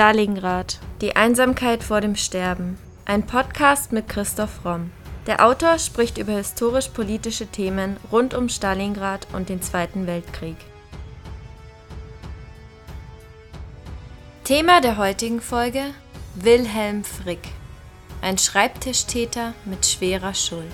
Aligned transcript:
Stalingrad. 0.00 0.78
Die 1.02 1.14
Einsamkeit 1.14 1.82
vor 1.82 2.00
dem 2.00 2.16
Sterben. 2.16 2.78
Ein 3.04 3.26
Podcast 3.26 3.92
mit 3.92 4.08
Christoph 4.08 4.64
Romm. 4.64 4.92
Der 5.26 5.44
Autor 5.44 5.78
spricht 5.78 6.16
über 6.16 6.32
historisch-politische 6.32 7.48
Themen 7.48 7.98
rund 8.10 8.32
um 8.32 8.48
Stalingrad 8.48 9.26
und 9.34 9.50
den 9.50 9.60
Zweiten 9.60 10.06
Weltkrieg. 10.06 10.56
Thema 14.44 14.80
der 14.80 14.96
heutigen 14.96 15.42
Folge 15.42 15.82
Wilhelm 16.34 17.04
Frick. 17.04 17.48
Ein 18.22 18.38
Schreibtischtäter 18.38 19.52
mit 19.66 19.84
schwerer 19.84 20.32
Schuld. 20.32 20.72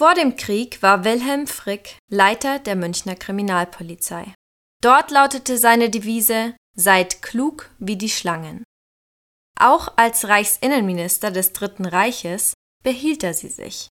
Vor 0.00 0.14
dem 0.14 0.36
Krieg 0.36 0.80
war 0.80 1.04
Wilhelm 1.04 1.46
Frick 1.46 1.98
Leiter 2.08 2.58
der 2.58 2.74
Münchner 2.74 3.16
Kriminalpolizei. 3.16 4.32
Dort 4.80 5.10
lautete 5.10 5.58
seine 5.58 5.90
Devise 5.90 6.56
Seid 6.74 7.20
klug 7.20 7.68
wie 7.78 7.96
die 7.96 8.08
Schlangen. 8.08 8.64
Auch 9.58 9.92
als 9.98 10.26
Reichsinnenminister 10.26 11.30
des 11.30 11.52
Dritten 11.52 11.84
Reiches 11.84 12.54
behielt 12.82 13.22
er 13.22 13.34
sie 13.34 13.50
sich. 13.50 13.88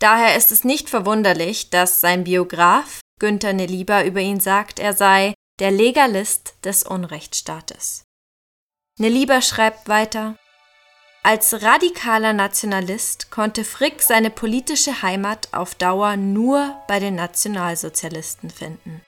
Daher 0.00 0.36
ist 0.36 0.50
es 0.50 0.64
nicht 0.64 0.90
verwunderlich, 0.90 1.70
dass 1.70 2.00
sein 2.00 2.24
Biograf 2.24 2.98
Günther 3.20 3.52
Nelieber 3.52 4.04
über 4.04 4.18
ihn 4.18 4.40
sagt, 4.40 4.80
er 4.80 4.94
sei 4.94 5.34
der 5.60 5.70
Legalist 5.70 6.54
des 6.64 6.82
Unrechtsstaates. 6.82 8.02
Nelieber 8.98 9.42
schreibt 9.42 9.86
weiter, 9.88 10.36
als 11.22 11.62
radikaler 11.62 12.32
Nationalist 12.32 13.30
konnte 13.30 13.64
Frick 13.64 14.02
seine 14.02 14.30
politische 14.30 15.02
Heimat 15.02 15.48
auf 15.52 15.74
Dauer 15.74 16.16
nur 16.16 16.76
bei 16.88 16.98
den 16.98 17.14
Nationalsozialisten 17.14 18.50
finden. 18.50 19.02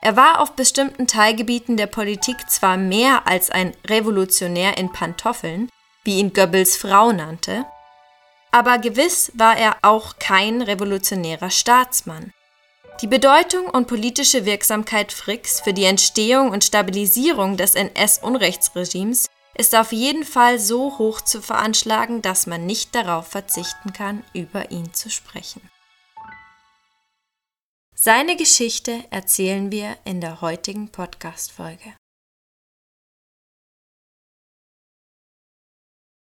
Er 0.00 0.16
war 0.16 0.40
auf 0.40 0.52
bestimmten 0.52 1.06
Teilgebieten 1.06 1.76
der 1.76 1.86
Politik 1.86 2.36
zwar 2.48 2.76
mehr 2.76 3.26
als 3.26 3.50
ein 3.50 3.72
Revolutionär 3.86 4.76
in 4.78 4.90
Pantoffeln, 4.90 5.68
wie 6.04 6.18
ihn 6.18 6.32
Goebbels 6.32 6.76
Frau 6.76 7.12
nannte, 7.12 7.64
aber 8.52 8.78
gewiss 8.78 9.32
war 9.34 9.56
er 9.56 9.76
auch 9.82 10.18
kein 10.18 10.60
revolutionärer 10.60 11.50
Staatsmann. 11.50 12.32
Die 13.00 13.06
Bedeutung 13.06 13.66
und 13.66 13.88
politische 13.88 14.44
Wirksamkeit 14.44 15.10
Fricks 15.12 15.60
für 15.60 15.72
die 15.72 15.84
Entstehung 15.84 16.50
und 16.50 16.62
Stabilisierung 16.62 17.56
des 17.56 17.74
NS-Unrechtsregimes 17.74 19.28
ist 19.54 19.74
auf 19.74 19.92
jeden 19.92 20.24
Fall 20.24 20.58
so 20.58 20.98
hoch 20.98 21.20
zu 21.20 21.42
veranschlagen, 21.42 22.22
dass 22.22 22.46
man 22.46 22.66
nicht 22.66 22.94
darauf 22.94 23.28
verzichten 23.28 23.92
kann, 23.92 24.24
über 24.32 24.70
ihn 24.70 24.92
zu 24.94 25.10
sprechen. 25.10 25.60
Seine 27.94 28.36
Geschichte 28.36 29.04
erzählen 29.10 29.70
wir 29.70 29.96
in 30.04 30.20
der 30.20 30.40
heutigen 30.40 30.88
Podcast-Folge. 30.88 31.94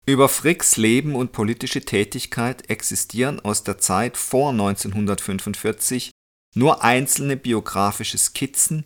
Über 0.07 0.29
Fricks 0.29 0.77
Leben 0.77 1.15
und 1.15 1.33
politische 1.33 1.81
Tätigkeit 1.81 2.69
existieren 2.69 3.41
aus 3.41 3.63
der 3.63 3.77
Zeit 3.77 4.15
vor 4.15 4.51
1945 4.51 6.11
nur 6.55 6.81
einzelne 6.81 7.35
biografische 7.35 8.17
Skizzen 8.17 8.85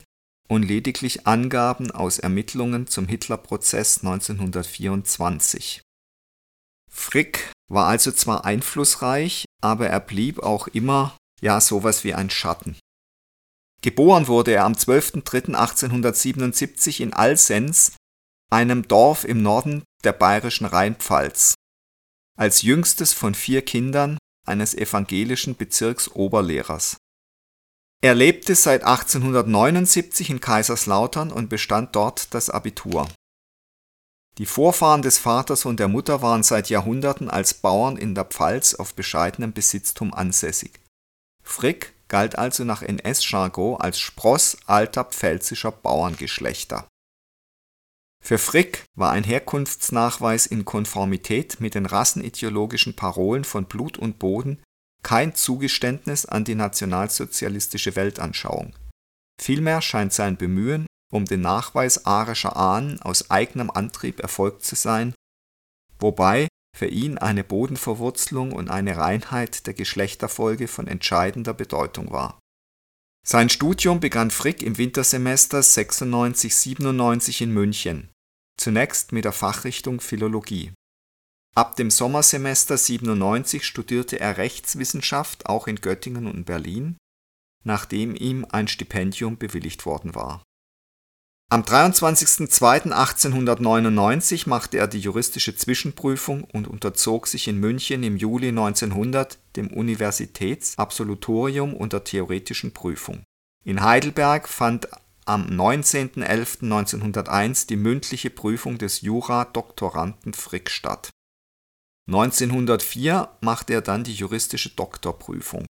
und 0.52 0.64
lediglich 0.64 1.28
Angaben 1.28 1.92
aus 1.92 2.20
Ermittlungen 2.20 2.86
zum 2.86 3.08
Hitlerprozess 3.08 4.00
1924. 4.00 5.82
Frick 6.92 7.54
war 7.72 7.88
also 7.88 8.12
zwar 8.12 8.44
einflussreich, 8.44 9.46
aber 9.62 9.88
er 9.88 10.02
blieb 10.02 10.40
auch 10.40 10.68
immer 10.68 11.16
ja 11.40 11.62
sowas 11.62 12.04
wie 12.04 12.14
ein 12.14 12.30
Schatten. 12.30 12.78
Geboren 13.82 14.28
wurde 14.28 14.52
er 14.52 14.66
am 14.66 14.74
12.03.1877 14.74 17.00
in 17.00 17.14
Alsens, 17.14 17.96
einem 18.52 18.86
Dorf 18.86 19.24
im 19.24 19.42
Norden 19.42 19.84
der 20.04 20.12
bayerischen 20.12 20.66
Rheinpfalz, 20.66 21.54
als 22.38 22.62
jüngstes 22.62 23.14
von 23.14 23.36
vier 23.36 23.62
Kindern 23.62 24.18
eines 24.46 24.74
evangelischen 24.74 25.56
Bezirksoberlehrers. 25.56 26.98
Er 28.04 28.16
lebte 28.16 28.56
seit 28.56 28.84
1879 28.84 30.32
in 30.32 30.42
Kaiserslautern 30.42 31.32
und 31.32 31.50
bestand 31.50 31.96
dort 31.96 32.34
das 32.34 32.50
Abitur. 32.50 33.08
Die 34.40 34.48
Vorfahren 34.48 35.04
des 35.04 35.20
Vaters 35.20 35.66
und 35.66 35.80
der 35.80 35.88
Mutter 35.88 36.24
waren 36.24 36.42
seit 36.42 36.70
Jahrhunderten 36.70 37.30
als 37.30 37.54
Bauern 37.54 37.98
in 37.98 38.16
der 38.16 38.26
Pfalz 38.26 38.74
auf 38.74 38.96
bescheidenem 38.96 39.54
Besitztum 39.54 40.16
ansässig. 40.16 40.80
Frick 41.44 41.94
galt 42.08 42.38
also 42.38 42.64
nach 42.64 42.82
NS-Jargon 42.82 43.80
als 43.80 44.00
Spross 44.00 44.58
alter 44.66 45.04
pfälzischer 45.04 45.72
Bauerngeschlechter. 45.72 46.88
Für 48.24 48.38
Frick 48.38 48.84
war 48.96 49.12
ein 49.12 49.24
Herkunftsnachweis 49.24 50.48
in 50.48 50.66
Konformität 50.66 51.60
mit 51.60 51.76
den 51.76 51.86
rassenideologischen 51.86 52.96
Parolen 52.96 53.44
von 53.44 53.66
Blut 53.66 53.98
und 53.98 54.18
Boden 54.18 54.62
kein 55.04 55.36
Zugeständnis 55.36 56.26
an 56.26 56.44
die 56.44 56.56
nationalsozialistische 56.56 57.96
Weltanschauung. 57.96 58.74
Vielmehr 59.42 59.82
scheint 59.82 60.14
sein 60.14 60.38
Bemühen 60.38 60.86
um 61.12 61.26
den 61.26 61.42
Nachweis 61.42 62.06
arischer 62.06 62.56
Ahnen 62.56 63.02
aus 63.02 63.30
eigenem 63.30 63.70
Antrieb 63.70 64.22
erfolgt 64.22 64.64
zu 64.64 64.76
sein, 64.76 65.14
wobei 66.00 66.48
für 66.76 66.88
ihn 66.88 67.18
eine 67.18 67.44
Bodenverwurzelung 67.44 68.54
und 68.54 68.70
eine 68.70 68.96
Reinheit 68.98 69.68
der 69.68 69.74
Geschlechterfolge 69.74 70.68
von 70.68 70.88
entscheidender 70.88 71.54
Bedeutung 71.54 72.12
war. 72.12 72.40
Sein 73.28 73.50
Studium 73.50 74.00
begann 74.00 74.32
Frick 74.32 74.64
im 74.64 74.78
Wintersemester 74.78 75.62
96/97 75.62 77.42
in 77.42 77.52
München, 77.52 78.10
zunächst 78.58 79.12
mit 79.12 79.26
der 79.26 79.34
Fachrichtung 79.34 80.00
Philologie 80.00 80.72
Ab 81.54 81.76
dem 81.76 81.92
Sommersemester 81.92 82.78
97 82.78 83.66
studierte 83.66 84.22
er 84.22 84.38
Rechtswissenschaft 84.38 85.48
auch 85.48 85.68
in 85.68 85.76
Göttingen 85.76 86.28
und 86.28 86.46
Berlin, 86.46 86.96
nachdem 87.66 88.16
ihm 88.16 88.46
ein 88.50 88.70
Stipendium 88.70 89.38
bewilligt 89.38 89.86
worden 89.86 90.16
war. 90.16 90.42
Am 91.50 91.64
23.02.1899 91.64 94.48
machte 94.48 94.78
er 94.78 94.88
die 94.88 95.02
juristische 95.02 95.54
Zwischenprüfung 95.54 96.46
und 96.46 96.70
unterzog 96.70 97.28
sich 97.28 97.50
in 97.50 97.58
München 97.58 98.04
im 98.04 98.16
Juli 98.16 98.48
1900 98.48 99.38
dem 99.58 99.68
Universitätsabsolutorium 99.68 101.74
und 101.74 101.92
der 101.92 102.06
theoretischen 102.06 102.72
Prüfung. 102.72 103.24
In 103.66 103.82
Heidelberg 103.82 104.48
fand 104.48 104.88
am 105.26 105.48
19.11.1901 105.48 107.68
die 107.68 107.76
mündliche 107.76 108.30
Prüfung 108.30 108.78
des 108.78 109.02
Jura-Doktoranden 109.02 110.34
Frick 110.34 110.70
statt 110.70 111.10
1904 112.08 113.30
machte 113.42 113.74
er 113.74 113.82
dann 113.82 114.04
die 114.04 114.14
juristische 114.14 114.70
Doktorprüfung. 114.70 115.66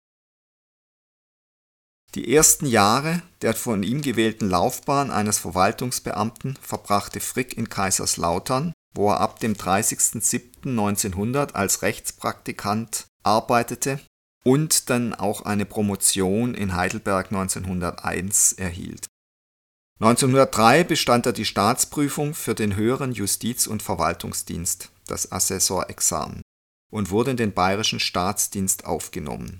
Die 2.15 2.33
ersten 2.33 2.65
Jahre 2.65 3.21
der 3.41 3.53
von 3.53 3.83
ihm 3.83 4.01
gewählten 4.01 4.49
Laufbahn 4.49 5.11
eines 5.11 5.37
Verwaltungsbeamten 5.37 6.57
verbrachte 6.61 7.19
Frick 7.19 7.55
in 7.55 7.69
Kaiserslautern, 7.69 8.73
wo 8.95 9.11
er 9.11 9.19
ab 9.19 9.39
dem 9.39 9.53
30.07.1900 9.53 11.53
als 11.53 11.83
Rechtspraktikant 11.83 13.05
arbeitete 13.23 13.99
und 14.43 14.89
dann 14.89 15.13
auch 15.13 15.41
eine 15.41 15.65
Promotion 15.65 16.55
in 16.55 16.75
Heidelberg 16.75 17.27
1901 17.27 18.53
erhielt. 18.53 19.05
1903 20.01 20.85
bestand 20.85 21.25
er 21.25 21.33
die 21.33 21.45
Staatsprüfung 21.45 22.33
für 22.33 22.55
den 22.55 22.75
höheren 22.75 23.11
Justiz- 23.11 23.67
und 23.67 23.83
Verwaltungsdienst 23.83 24.91
das 25.09 25.31
Assessorexamen, 25.31 26.41
und 26.91 27.09
wurde 27.09 27.31
in 27.31 27.37
den 27.37 27.53
bayerischen 27.53 27.99
Staatsdienst 27.99 28.85
aufgenommen. 28.85 29.59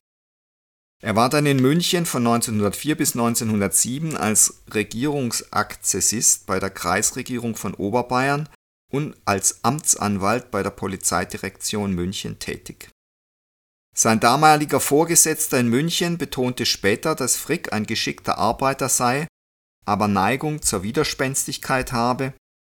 Er 1.02 1.16
war 1.16 1.30
dann 1.30 1.46
in 1.46 1.62
München 1.62 2.06
von 2.06 2.26
1904 2.28 2.98
bis 2.98 3.16
1907 3.16 4.18
als 4.18 4.64
Regierungsakzessist 4.74 6.46
bei 6.46 6.60
der 6.60 6.70
Kreisregierung 6.70 7.56
von 7.56 7.74
Oberbayern 7.74 8.50
und 8.92 9.16
als 9.24 9.64
Amtsanwalt 9.64 10.52
bei 10.52 10.62
der 10.62 10.72
Polizeidirektion 10.72 11.94
München 11.94 12.40
tätig. 12.40 12.90
Sein 13.96 14.20
damaliger 14.20 14.80
Vorgesetzter 14.80 15.60
in 15.60 15.68
München 15.70 16.18
betonte 16.18 16.66
später, 16.66 17.16
dass 17.16 17.36
Frick 17.36 17.72
ein 17.72 17.86
geschickter 17.86 18.38
Arbeiter 18.38 18.90
sei, 18.90 19.28
aber 19.90 20.08
Neigung 20.08 20.62
zur 20.62 20.84
Widerspenstigkeit 20.84 21.92
habe 21.94 22.34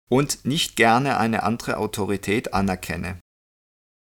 und 0.09 0.45
nicht 0.45 0.77
gerne 0.77 1.17
eine 1.17 1.43
andere 1.43 1.75
Autorität 1.75 2.53
anerkenne. 2.53 3.19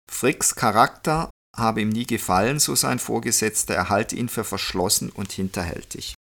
Fricks 0.09 0.55
Charakter 0.55 1.29
habe 1.57 1.81
ihm 1.81 1.89
nie 1.89 2.07
gefallen, 2.07 2.61
so 2.61 2.77
sein 2.77 3.01
Vorgesetzter, 3.01 3.75
er 3.75 3.89
halte 3.89 4.15
ihn 4.15 4.29
für 4.29 4.45
verschlossen 4.45 5.11
und 5.11 5.33
hinterhältig. 5.33 6.15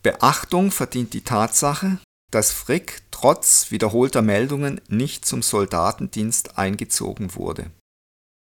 Beachtung 0.00 0.70
verdient 0.70 1.12
die 1.12 1.24
Tatsache, 1.24 1.98
dass 2.30 2.52
Frick 2.52 3.02
trotz 3.10 3.72
wiederholter 3.72 4.22
Meldungen 4.22 4.80
nicht 4.86 5.26
zum 5.26 5.42
Soldatendienst 5.42 6.56
eingezogen 6.56 7.34
wurde. 7.34 7.72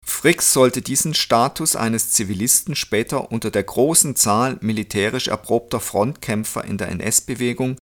Frick 0.09 0.41
sollte 0.41 0.81
diesen 0.81 1.13
Status 1.13 1.75
eines 1.75 2.11
Zivilisten 2.11 2.75
später 2.75 3.31
unter 3.31 3.51
der 3.51 3.63
großen 3.63 4.15
Zahl 4.15 4.57
militärisch 4.61 5.27
erprobter 5.27 5.79
Frontkämpfer 5.79 6.63
in 6.63 6.77
der 6.77 6.87
NS-Bewegung 6.89 7.77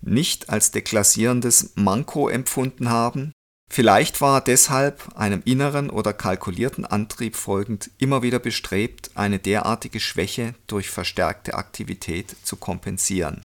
nicht 0.00 0.50
als 0.50 0.70
deklassierendes 0.70 1.72
Manko 1.74 2.28
empfunden 2.28 2.88
haben, 2.88 3.32
vielleicht 3.70 4.20
war 4.20 4.38
er 4.38 4.40
deshalb 4.42 5.16
einem 5.16 5.42
inneren 5.44 5.90
oder 5.90 6.12
kalkulierten 6.12 6.84
Antrieb 6.86 7.36
folgend 7.36 7.90
immer 7.98 8.22
wieder 8.22 8.38
bestrebt, 8.38 9.10
eine 9.14 9.38
derartige 9.38 10.00
Schwäche 10.00 10.54
durch 10.66 10.90
verstärkte 10.90 11.54
Aktivität 11.54 12.36
zu 12.44 12.56
kompensieren. 12.56 13.42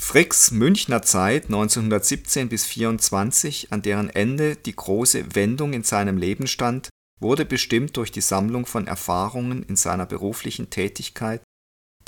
Fricks 0.00 0.50
Münchner 0.50 1.02
Zeit 1.02 1.44
1917 1.44 2.48
bis 2.48 2.64
24, 2.66 3.72
an 3.72 3.82
deren 3.82 4.10
Ende 4.10 4.56
die 4.56 4.74
große 4.74 5.36
Wendung 5.36 5.72
in 5.72 5.84
seinem 5.84 6.16
Leben 6.16 6.46
stand, 6.46 6.88
wurde 7.20 7.44
bestimmt 7.44 7.96
durch 7.96 8.10
die 8.10 8.22
Sammlung 8.22 8.66
von 8.66 8.86
Erfahrungen 8.86 9.62
in 9.62 9.76
seiner 9.76 10.06
beruflichen 10.06 10.70
Tätigkeit 10.70 11.42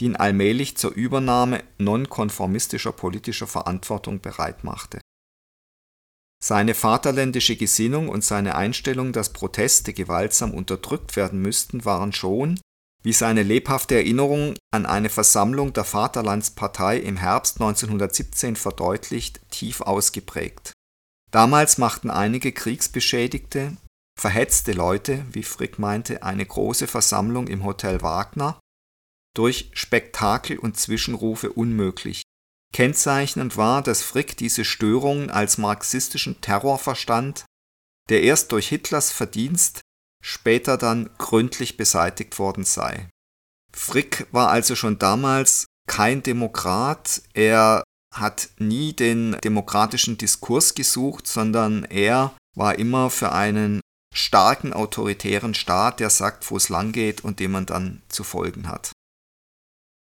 die 0.00 0.06
ihn 0.06 0.16
allmählich 0.16 0.76
zur 0.76 0.92
Übernahme 0.92 1.62
nonkonformistischer 1.78 2.92
politischer 2.92 3.46
Verantwortung 3.46 4.20
bereitmachte. 4.20 5.00
Seine 6.42 6.74
vaterländische 6.74 7.56
Gesinnung 7.56 8.08
und 8.08 8.24
seine 8.24 8.56
Einstellung, 8.56 9.12
dass 9.12 9.32
Proteste 9.32 9.92
gewaltsam 9.92 10.54
unterdrückt 10.54 11.14
werden 11.14 11.40
müssten, 11.40 11.84
waren 11.84 12.12
schon, 12.12 12.58
wie 13.02 13.12
seine 13.12 13.42
lebhafte 13.42 13.96
Erinnerung 13.96 14.54
an 14.72 14.86
eine 14.86 15.08
Versammlung 15.08 15.72
der 15.72 15.84
Vaterlandspartei 15.84 16.98
im 16.98 17.16
Herbst 17.16 17.60
1917 17.60 18.56
verdeutlicht, 18.56 19.40
tief 19.50 19.80
ausgeprägt. 19.80 20.72
Damals 21.30 21.78
machten 21.78 22.10
einige 22.10 22.52
Kriegsbeschädigte, 22.52 23.76
verhetzte 24.20 24.72
Leute, 24.72 25.24
wie 25.32 25.42
Frick 25.42 25.78
meinte, 25.78 26.22
eine 26.22 26.44
große 26.44 26.86
Versammlung 26.86 27.48
im 27.48 27.64
Hotel 27.64 28.02
Wagner 28.02 28.60
durch 29.34 29.70
Spektakel 29.72 30.58
und 30.58 30.76
Zwischenrufe 30.76 31.52
unmöglich. 31.52 32.22
Kennzeichnend 32.74 33.56
war, 33.56 33.82
dass 33.82 34.02
Frick 34.02 34.36
diese 34.36 34.64
Störungen 34.64 35.30
als 35.30 35.58
marxistischen 35.58 36.40
Terror 36.40 36.78
verstand, 36.78 37.44
der 38.08 38.22
erst 38.22 38.52
durch 38.52 38.68
Hitlers 38.68 39.10
Verdienst 39.10 39.80
später 40.22 40.78
dann 40.78 41.10
gründlich 41.18 41.76
beseitigt 41.76 42.38
worden 42.38 42.64
sei. 42.64 43.08
Frick 43.74 44.26
war 44.32 44.48
also 44.48 44.74
schon 44.74 44.98
damals 44.98 45.66
kein 45.86 46.22
Demokrat, 46.22 47.22
er 47.34 47.82
hat 48.14 48.50
nie 48.58 48.92
den 48.92 49.36
demokratischen 49.42 50.16
Diskurs 50.16 50.74
gesucht, 50.74 51.26
sondern 51.26 51.84
er 51.84 52.34
war 52.54 52.78
immer 52.78 53.10
für 53.10 53.32
einen 53.32 53.80
starken 54.14 54.72
autoritären 54.72 55.54
Staat, 55.54 56.00
der 56.00 56.10
sagt, 56.10 56.50
wo 56.50 56.56
es 56.56 56.68
lang 56.68 56.92
geht 56.92 57.24
und 57.24 57.40
dem 57.40 57.52
man 57.52 57.66
dann 57.66 58.02
zu 58.08 58.24
folgen 58.24 58.68
hat. 58.68 58.92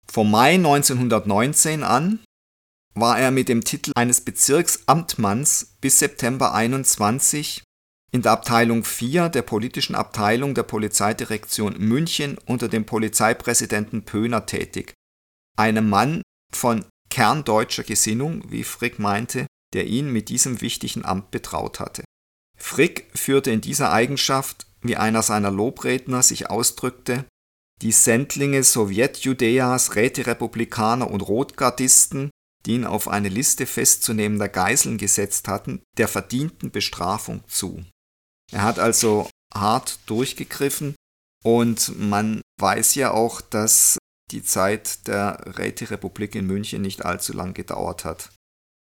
Vom 0.06 0.30
Mai 0.30 0.54
1919 0.54 1.82
an 1.82 2.20
war 2.94 3.18
er 3.18 3.30
mit 3.30 3.48
dem 3.48 3.64
Titel 3.64 3.92
eines 3.94 4.20
Bezirksamtmanns 4.20 5.76
bis 5.80 5.98
September 5.98 6.52
21 6.52 7.62
in 8.12 8.22
der 8.22 8.32
Abteilung 8.32 8.84
4 8.84 9.30
der 9.30 9.42
politischen 9.42 9.94
Abteilung 9.94 10.54
der 10.54 10.64
Polizeidirektion 10.64 11.78
München 11.78 12.38
unter 12.44 12.68
dem 12.68 12.84
Polizeipräsidenten 12.84 14.04
Pöhner 14.04 14.44
tätig, 14.44 14.92
einem 15.56 15.88
Mann 15.88 16.22
von 16.54 16.84
kerndeutscher 17.08 17.84
Gesinnung, 17.84 18.44
wie 18.50 18.64
Frick 18.64 18.98
meinte, 18.98 19.46
der 19.72 19.86
ihn 19.86 20.12
mit 20.12 20.28
diesem 20.28 20.60
wichtigen 20.60 21.04
Amt 21.04 21.30
betraut 21.30 21.80
hatte. 21.80 22.04
Frick 22.58 23.10
führte 23.14 23.50
in 23.50 23.62
dieser 23.62 23.92
Eigenschaft, 23.92 24.66
wie 24.82 24.96
einer 24.96 25.22
seiner 25.22 25.50
Lobredner 25.50 26.22
sich 26.22 26.50
ausdrückte, 26.50 27.24
die 27.80 27.92
Sendlinge 27.92 28.62
Sowjetjudäas, 28.62 29.96
Räterepublikaner 29.96 31.10
und 31.10 31.22
Rotgardisten, 31.22 32.30
die 32.66 32.74
ihn 32.74 32.84
auf 32.84 33.08
eine 33.08 33.28
Liste 33.28 33.66
festzunehmender 33.66 34.48
Geiseln 34.48 34.98
gesetzt 34.98 35.48
hatten, 35.48 35.82
der 35.96 36.08
verdienten 36.08 36.70
Bestrafung 36.70 37.42
zu. 37.48 37.84
Er 38.52 38.62
hat 38.62 38.78
also 38.78 39.28
hart 39.54 39.98
durchgegriffen 40.06 40.94
und 41.42 41.98
man 41.98 42.40
weiß 42.60 42.94
ja 42.94 43.10
auch, 43.10 43.40
dass 43.40 43.98
die 44.30 44.42
Zeit 44.42 45.06
der 45.06 45.58
Räterepublik 45.58 46.34
in 46.34 46.46
München 46.46 46.82
nicht 46.82 47.04
allzu 47.04 47.32
lang 47.32 47.54
gedauert 47.54 48.04
hat. 48.04 48.30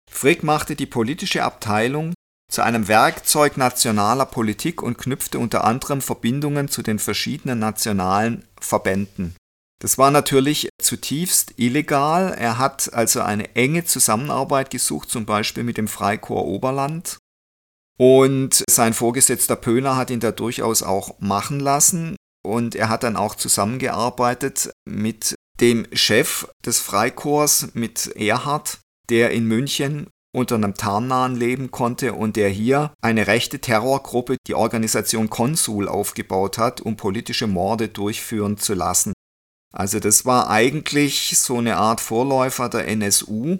Frick 0.09 0.43
machte 0.43 0.75
die 0.75 0.85
politische 0.85 1.43
Abteilung 1.43 2.13
zu 2.51 2.61
einem 2.61 2.89
Werkzeug 2.89 3.55
nationaler 3.55 4.25
Politik 4.25 4.81
und 4.81 4.97
knüpfte 4.97 5.39
unter 5.39 5.63
anderem 5.63 6.01
Verbindungen 6.01 6.67
zu 6.67 6.81
den 6.81 6.99
verschiedenen 6.99 7.59
nationalen 7.59 8.45
Verbänden. 8.59 9.35
Das 9.81 9.97
war 9.97 10.11
natürlich 10.11 10.69
zutiefst 10.79 11.53
illegal. 11.57 12.35
Er 12.37 12.57
hat 12.57 12.93
also 12.93 13.21
eine 13.21 13.55
enge 13.55 13.85
Zusammenarbeit 13.85 14.69
gesucht, 14.69 15.09
zum 15.09 15.25
Beispiel 15.25 15.63
mit 15.63 15.77
dem 15.77 15.87
Freikorps 15.87 16.47
Oberland. 16.47 17.17
Und 18.01 18.63
sein 18.67 18.95
Vorgesetzter 18.95 19.55
Pöhner 19.55 19.95
hat 19.95 20.09
ihn 20.09 20.19
da 20.19 20.31
durchaus 20.31 20.81
auch 20.81 21.19
machen 21.19 21.59
lassen. 21.59 22.15
Und 22.43 22.73
er 22.73 22.89
hat 22.89 23.03
dann 23.03 23.15
auch 23.15 23.35
zusammengearbeitet 23.35 24.71
mit 24.89 25.35
dem 25.59 25.85
Chef 25.93 26.47
des 26.65 26.79
Freikorps, 26.79 27.75
mit 27.75 28.07
Erhard, 28.15 28.79
der 29.11 29.29
in 29.29 29.45
München 29.45 30.07
unter 30.35 30.55
einem 30.55 30.73
Tarnnahen 30.73 31.35
leben 31.35 31.69
konnte 31.69 32.13
und 32.13 32.37
der 32.37 32.49
hier 32.49 32.91
eine 33.03 33.27
rechte 33.27 33.59
Terrorgruppe, 33.59 34.37
die 34.47 34.55
Organisation 34.55 35.29
Konsul, 35.29 35.87
aufgebaut 35.87 36.57
hat, 36.57 36.81
um 36.81 36.97
politische 36.97 37.45
Morde 37.45 37.87
durchführen 37.89 38.57
zu 38.57 38.73
lassen. 38.73 39.13
Also 39.71 39.99
das 39.99 40.25
war 40.25 40.49
eigentlich 40.49 41.37
so 41.37 41.59
eine 41.59 41.77
Art 41.77 42.01
Vorläufer 42.01 42.67
der 42.67 42.87
NSU. 42.87 43.59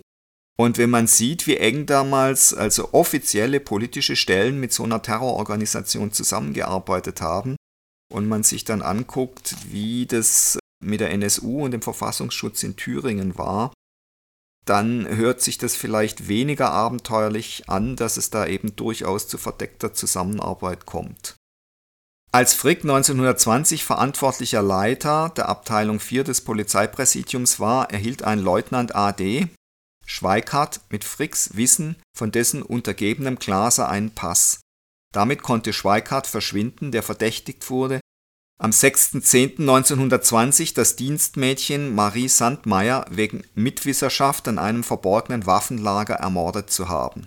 Und 0.62 0.78
wenn 0.78 0.92
man 0.92 1.08
sieht, 1.08 1.48
wie 1.48 1.58
eng 1.58 1.88
damals 1.88 2.54
also 2.54 2.94
offizielle 2.94 3.60
politische 3.60 4.16
Stellen 4.16 4.60
mit 4.60 4.72
so 4.72 4.84
einer 4.84 5.02
Terrororganisation 5.02 6.12
zusammengearbeitet 6.12 7.20
haben 7.20 7.56
und 8.14 8.28
man 8.28 8.44
sich 8.44 8.64
dann 8.64 8.84
anguckt, 8.84 9.56
wie 9.72 10.06
das 10.06 10.60
mit 10.80 11.00
der 11.00 11.10
NSU 11.14 11.66
und 11.66 11.72
dem 11.72 11.82
Verfassungsschutz 11.82 12.62
in 12.62 12.76
Thüringen 12.76 13.40
war, 13.40 13.74
dann 14.68 15.08
hört 15.08 15.42
sich 15.42 15.58
das 15.58 15.76
vielleicht 15.76 16.28
weniger 16.28 16.70
abenteuerlich 16.70 17.68
an, 17.68 17.96
dass 17.96 18.18
es 18.18 18.30
da 18.30 18.46
eben 18.46 18.76
durchaus 18.76 19.28
zu 19.28 19.40
verdeckter 19.40 19.96
Zusammenarbeit 19.96 20.86
kommt. 20.86 21.38
Als 22.32 22.54
Frick 22.54 22.84
1920 22.84 23.84
verantwortlicher 23.84 24.62
Leiter 24.62 25.34
der 25.36 25.50
Abteilung 25.50 26.00
4 26.00 26.24
des 26.24 26.42
Polizeipräsidiums 26.42 27.60
war, 27.60 27.90
erhielt 27.90 28.22
ein 28.22 28.38
Leutnant 28.38 28.94
AD 28.94 29.50
Schweikart 30.12 30.82
mit 30.90 31.06
Fricks 31.06 31.56
Wissen 31.56 31.96
von 32.16 32.32
dessen 32.32 32.62
untergebenem 32.62 33.40
Glaser 33.40 33.88
einen 33.88 34.12
Pass. 34.12 34.60
Damit 35.14 35.42
konnte 35.42 35.72
Schweikart 35.72 36.28
verschwinden, 36.28 36.92
der 36.92 37.02
verdächtigt 37.02 37.70
wurde, 37.70 38.02
am 38.60 38.72
6.10.1920 38.72 40.76
das 40.76 40.98
Dienstmädchen 40.98 41.96
Marie 41.96 42.28
Sandmeier 42.28 43.06
wegen 43.10 43.46
Mitwisserschaft 43.56 44.50
an 44.50 44.60
einem 44.60 44.84
verborgenen 44.84 45.46
Waffenlager 45.46 46.16
ermordet 46.16 46.70
zu 46.70 46.90
haben. 46.90 47.26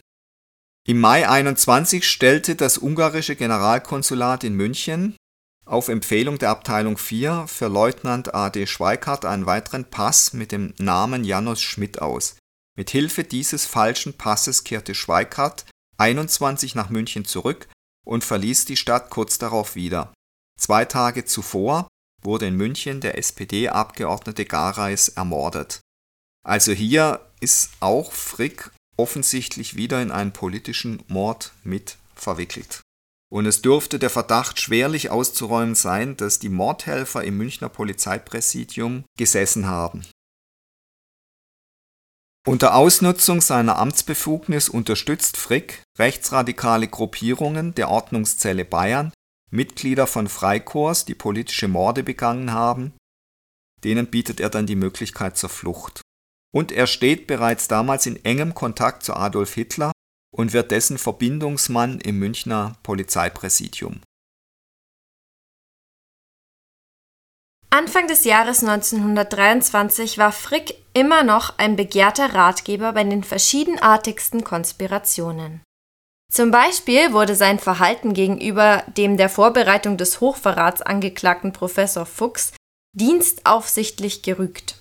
Im 0.87 1.01
Mai 1.01 1.27
21 1.27 2.07
stellte 2.07 2.55
das 2.55 2.77
ungarische 2.77 3.35
Generalkonsulat 3.35 4.45
in 4.45 4.53
München 4.55 5.17
auf 5.65 5.89
Empfehlung 5.89 6.39
der 6.39 6.51
Abteilung 6.51 6.99
4 6.99 7.47
für 7.49 7.69
Leutnant 7.69 8.35
A.D. 8.35 8.67
Schweikart 8.67 9.25
einen 9.25 9.47
weiteren 9.47 9.87
Pass 9.87 10.35
mit 10.35 10.53
dem 10.53 10.75
Namen 10.77 11.25
Janos 11.25 11.63
Schmidt 11.63 12.03
aus. 12.03 12.37
Mit 12.77 12.91
Hilfe 12.91 13.25
dieses 13.25 13.67
falschen 13.67 14.15
Passes 14.15 14.65
kehrte 14.65 14.95
Schweikart 14.95 15.65
21 15.99 16.75
nach 16.75 16.91
München 16.91 17.25
zurück 17.25 17.69
und 18.05 18.25
verließ 18.25 18.65
die 18.65 18.77
Stadt 18.77 19.11
kurz 19.11 19.39
darauf 19.39 19.77
wieder 19.77 20.13
Zwei 20.59 20.85
Tage 20.85 21.25
zuvor 21.25 21.89
wurde 22.23 22.47
in 22.47 22.57
München 22.57 23.01
der 23.01 23.19
SPD-Abgeordnete 23.19 24.45
Gareis 24.45 25.09
ermordet. 25.09 25.81
Also 26.43 26.73
hier 26.73 27.21
ist 27.41 27.71
auch 27.81 28.13
Frick 28.13 28.71
offensichtlich 28.97 29.77
wieder 29.77 30.01
in 30.01 30.11
einen 30.11 30.33
politischen 30.33 31.03
Mord 31.09 31.53
mit 31.65 31.99
verwickelt. 32.15 32.81
Und 33.31 33.47
es 33.47 33.63
dürfte 33.63 33.99
der 33.99 34.11
Verdacht 34.11 34.61
schwerlich 34.61 35.11
auszuräumen 35.11 35.75
sein, 35.75 36.17
dass 36.17 36.39
die 36.39 36.49
Mordhelfer 36.49 37.25
im 37.25 37.37
Münchner 37.37 37.69
Polizeipräsidium 37.69 39.05
gesessen 39.19 39.67
haben. 39.67 40.07
Unter 42.47 42.75
Ausnutzung 42.75 43.41
seiner 43.41 43.79
Amtsbefugnis 43.79 44.69
unterstützt 44.69 45.39
Frick 45.39 45.83
rechtsradikale 45.99 46.89
Gruppierungen 46.89 47.75
der 47.75 47.89
Ordnungszelle 47.89 48.67
Bayern 48.67 49.13
Mitglieder 49.51 50.07
von 50.07 50.29
Freikorps, 50.29 51.07
die 51.07 51.15
politische 51.15 51.69
Morde 51.69 52.03
begangen 52.03 52.53
haben, 52.53 52.93
denen 53.83 54.09
bietet 54.09 54.41
er 54.41 54.51
dann 54.51 54.67
die 54.67 54.77
Möglichkeit 54.77 55.39
zur 55.39 55.49
Flucht. 55.49 56.03
Und 56.53 56.71
er 56.71 56.87
steht 56.87 57.27
bereits 57.27 57.67
damals 57.67 58.05
in 58.05 58.23
engem 58.25 58.55
Kontakt 58.55 59.05
zu 59.05 59.15
Adolf 59.15 59.55
Hitler 59.55 59.93
und 60.35 60.53
wird 60.53 60.71
dessen 60.71 60.99
Verbindungsmann 60.99 62.01
im 62.01 62.19
Münchner 62.19 62.77
Polizeipräsidium 62.83 64.01
Anfang 67.75 68.07
des 68.07 68.23
Jahres 68.23 68.63
1923 68.63 70.17
war 70.17 70.31
Frick 70.31 70.77
immer 70.93 71.25
noch 71.25 71.59
ein 71.59 71.75
begehrter 71.75 72.33
Ratgeber 72.33 72.93
bei 72.93 73.03
den 73.03 73.25
verschiedenartigsten 73.25 74.45
Konspirationen. 74.45 75.61
Zum 76.33 76.53
Beispiel 76.53 77.13
wurde 77.13 77.35
sein 77.35 77.59
Verhalten 77.59 78.15
gegenüber 78.15 78.85
dem 78.97 79.17
der 79.17 79.29
Vorbereitung 79.29 79.97
des 79.97 80.21
Hochverrats 80.21 80.83
angeklagten 80.83 81.53
Professor 81.53 82.07
Fuchs 82.07 82.53
dienstaufsichtlich 82.97 84.23
gerügt. 84.23 84.79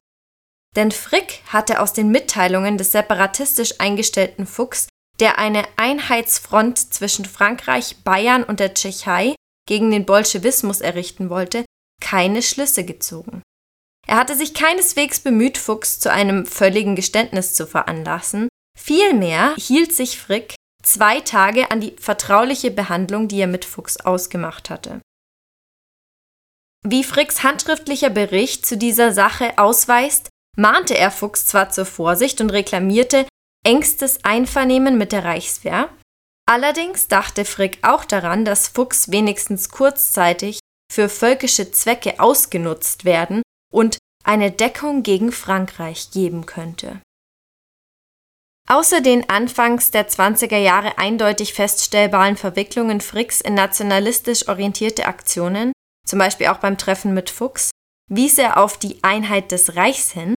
Denn 0.76 0.92
Frick 0.92 1.42
hatte 1.48 1.82
aus 1.82 1.94
den 1.94 2.10
Mitteilungen 2.10 2.78
des 2.78 2.92
separatistisch 2.92 3.80
eingestellten 3.80 4.46
Fuchs, 4.46 4.88
der 5.20 5.40
eine 5.40 5.64
Einheitsfront 5.78 6.94
zwischen 6.94 7.26
Frankreich, 7.26 8.04
Bayern 8.04 8.44
und 8.44 8.60
der 8.60 8.76
Tschechei 8.76 9.34
gegen 9.68 9.90
den 9.90 10.06
Bolschewismus 10.06 10.80
errichten 10.80 11.32
wollte, 11.32 11.66
keine 12.04 12.42
Schlüsse 12.42 12.84
gezogen. 12.84 13.42
Er 14.06 14.18
hatte 14.18 14.36
sich 14.36 14.54
keineswegs 14.54 15.22
bemüht, 15.22 15.58
Fuchs 15.58 16.00
zu 16.00 16.12
einem 16.12 16.46
völligen 16.46 16.96
Geständnis 16.96 17.56
zu 17.56 17.66
veranlassen, 17.66 18.50
vielmehr 18.78 19.56
hielt 19.58 19.94
sich 19.94 20.20
Frick 20.20 20.56
zwei 20.84 21.22
Tage 21.22 21.72
an 21.72 21.80
die 21.80 21.96
vertrauliche 21.98 22.70
Behandlung, 22.70 23.30
die 23.30 23.40
er 23.40 23.48
mit 23.48 23.64
Fuchs 23.64 23.98
ausgemacht 23.98 24.70
hatte. 24.70 25.02
Wie 26.86 27.06
Fricks 27.06 27.44
handschriftlicher 27.44 28.10
Bericht 28.10 28.66
zu 28.66 28.78
dieser 28.78 29.14
Sache 29.14 29.58
ausweist, 29.58 30.28
mahnte 30.58 30.98
er 30.98 31.12
Fuchs 31.12 31.48
zwar 31.48 31.70
zur 31.70 31.86
Vorsicht 31.86 32.42
und 32.42 32.50
reklamierte 32.50 33.26
engstes 33.66 34.26
Einvernehmen 34.26 34.98
mit 34.98 35.14
der 35.14 35.24
Reichswehr, 35.24 35.88
allerdings 36.46 37.08
dachte 37.08 37.46
Frick 37.46 37.80
auch 37.84 38.04
daran, 38.04 38.44
dass 38.44 38.68
Fuchs 38.68 39.10
wenigstens 39.10 39.70
kurzzeitig 39.70 40.60
für 40.92 41.10
völkische 41.10 41.72
Zwecke 41.72 42.20
ausgenutzt 42.20 43.06
werden 43.06 43.42
und 43.74 43.98
eine 44.24 44.52
Deckung 44.52 45.04
gegen 45.04 45.32
Frankreich 45.32 46.12
geben 46.12 46.46
könnte. 46.46 47.02
Außer 48.70 49.02
den 49.02 49.30
anfangs 49.30 49.92
der 49.92 50.08
20er 50.08 50.58
Jahre 50.58 50.98
eindeutig 50.98 51.54
feststellbaren 51.54 52.38
Verwicklungen 52.38 53.02
Fricks 53.02 53.42
in 53.42 53.56
nationalistisch 53.56 54.48
orientierte 54.48 55.06
Aktionen, 55.06 55.74
zum 56.08 56.20
Beispiel 56.20 56.48
auch 56.48 56.60
beim 56.60 56.78
Treffen 56.78 57.14
mit 57.14 57.30
Fuchs, 57.30 57.72
wies 58.10 58.38
er 58.38 58.58
auf 58.58 58.78
die 58.78 59.04
Einheit 59.04 59.52
des 59.52 59.76
Reichs 59.76 60.12
hin, 60.12 60.36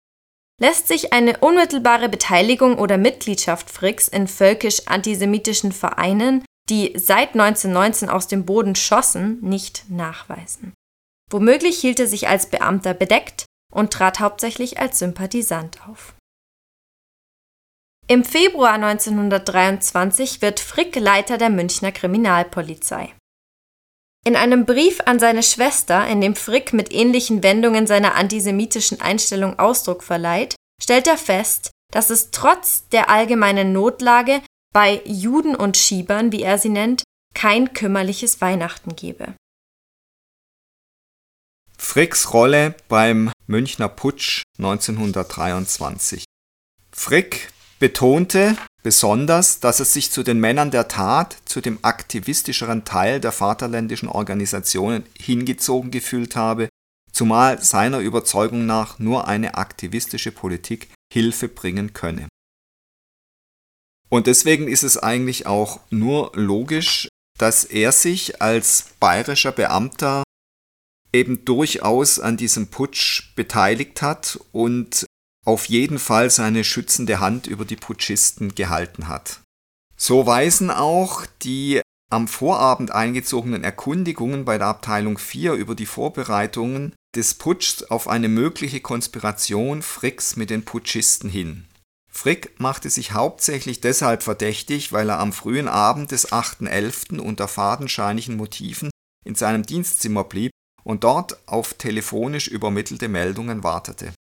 lässt 0.60 0.88
sich 0.88 1.12
eine 1.12 1.38
unmittelbare 1.38 2.08
Beteiligung 2.08 2.78
oder 2.78 2.96
Mitgliedschaft 2.96 3.70
Fricks 3.70 4.08
in 4.08 4.26
völkisch-antisemitischen 4.26 5.72
Vereinen 5.72 6.44
die 6.70 6.94
seit 6.96 7.34
1919 7.34 8.08
aus 8.08 8.26
dem 8.26 8.46
Boden 8.46 8.74
schossen, 8.74 9.40
nicht 9.40 9.88
nachweisen. 9.90 10.72
Womöglich 11.30 11.78
hielt 11.78 12.00
er 12.00 12.06
sich 12.06 12.28
als 12.28 12.46
Beamter 12.46 12.94
bedeckt 12.94 13.44
und 13.72 13.92
trat 13.92 14.20
hauptsächlich 14.20 14.78
als 14.78 14.98
Sympathisant 14.98 15.86
auf. 15.88 16.14
Im 18.06 18.22
Februar 18.22 18.74
1923 18.74 20.42
wird 20.42 20.60
Frick 20.60 20.94
Leiter 20.96 21.38
der 21.38 21.48
Münchner 21.48 21.90
Kriminalpolizei. 21.90 23.14
In 24.26 24.36
einem 24.36 24.64
Brief 24.64 25.00
an 25.06 25.18
seine 25.18 25.42
Schwester, 25.42 26.06
in 26.06 26.20
dem 26.20 26.34
Frick 26.34 26.72
mit 26.72 26.92
ähnlichen 26.92 27.42
Wendungen 27.42 27.86
seiner 27.86 28.14
antisemitischen 28.14 29.00
Einstellung 29.00 29.58
Ausdruck 29.58 30.02
verleiht, 30.02 30.54
stellt 30.82 31.06
er 31.06 31.18
fest, 31.18 31.70
dass 31.92 32.10
es 32.10 32.30
trotz 32.30 32.88
der 32.88 33.10
allgemeinen 33.10 33.72
Notlage 33.72 34.42
bei 34.74 35.00
Juden 35.06 35.54
und 35.54 35.76
Schiebern, 35.76 36.32
wie 36.32 36.42
er 36.42 36.58
sie 36.58 36.68
nennt, 36.68 37.04
kein 37.34 37.72
kümmerliches 37.72 38.40
Weihnachten 38.40 38.96
gebe. 38.96 39.34
Fricks 41.78 42.32
Rolle 42.32 42.74
beim 42.88 43.30
Münchner 43.46 43.88
Putsch 43.88 44.42
1923. 44.58 46.24
Frick 46.92 47.52
betonte 47.78 48.56
besonders, 48.82 49.60
dass 49.60 49.78
er 49.78 49.86
sich 49.86 50.10
zu 50.10 50.22
den 50.22 50.40
Männern 50.40 50.70
der 50.70 50.88
Tat, 50.88 51.36
zu 51.44 51.60
dem 51.60 51.78
aktivistischeren 51.82 52.84
Teil 52.84 53.20
der 53.20 53.32
vaterländischen 53.32 54.08
Organisationen 54.08 55.04
hingezogen 55.18 55.90
gefühlt 55.90 56.36
habe, 56.36 56.68
zumal 57.12 57.62
seiner 57.62 58.00
Überzeugung 58.00 58.66
nach 58.66 58.98
nur 58.98 59.28
eine 59.28 59.54
aktivistische 59.56 60.32
Politik 60.32 60.88
Hilfe 61.12 61.48
bringen 61.48 61.92
könne. 61.92 62.28
Und 64.14 64.28
deswegen 64.28 64.68
ist 64.68 64.84
es 64.84 64.96
eigentlich 64.96 65.48
auch 65.48 65.80
nur 65.90 66.30
logisch, 66.34 67.08
dass 67.36 67.64
er 67.64 67.90
sich 67.90 68.40
als 68.40 68.90
bayerischer 69.00 69.50
Beamter 69.50 70.22
eben 71.12 71.44
durchaus 71.44 72.20
an 72.20 72.36
diesem 72.36 72.68
Putsch 72.68 73.34
beteiligt 73.34 74.02
hat 74.02 74.38
und 74.52 75.04
auf 75.44 75.64
jeden 75.64 75.98
Fall 75.98 76.30
seine 76.30 76.62
schützende 76.62 77.18
Hand 77.18 77.48
über 77.48 77.64
die 77.64 77.74
Putschisten 77.74 78.54
gehalten 78.54 79.08
hat. 79.08 79.40
So 79.96 80.26
weisen 80.26 80.70
auch 80.70 81.26
die 81.42 81.80
am 82.08 82.28
Vorabend 82.28 82.92
eingezogenen 82.92 83.64
Erkundigungen 83.64 84.44
bei 84.44 84.58
der 84.58 84.68
Abteilung 84.68 85.18
4 85.18 85.54
über 85.54 85.74
die 85.74 85.86
Vorbereitungen 85.86 86.94
des 87.16 87.34
Putschs 87.34 87.82
auf 87.82 88.06
eine 88.06 88.28
mögliche 88.28 88.78
Konspiration 88.78 89.82
Fricks 89.82 90.36
mit 90.36 90.50
den 90.50 90.64
Putschisten 90.64 91.28
hin. 91.28 91.66
Frick 92.16 92.58
machte 92.60 92.90
sich 92.90 93.12
hauptsächlich 93.12 93.80
deshalb 93.80 94.22
verdächtig, 94.22 94.92
weil 94.92 95.10
er 95.10 95.18
am 95.18 95.32
frühen 95.32 95.68
Abend 95.68 96.12
des 96.12 96.30
8.11. 96.30 97.18
unter 97.18 97.48
fadenscheinigen 97.48 98.36
Motiven 98.36 98.90
in 99.24 99.34
seinem 99.34 99.64
Dienstzimmer 99.64 100.22
blieb 100.24 100.52
und 100.84 101.02
dort 101.02 101.36
auf 101.48 101.74
telefonisch 101.74 102.46
übermittelte 102.46 103.08
Meldungen 103.08 103.64
wartete. 103.64 104.12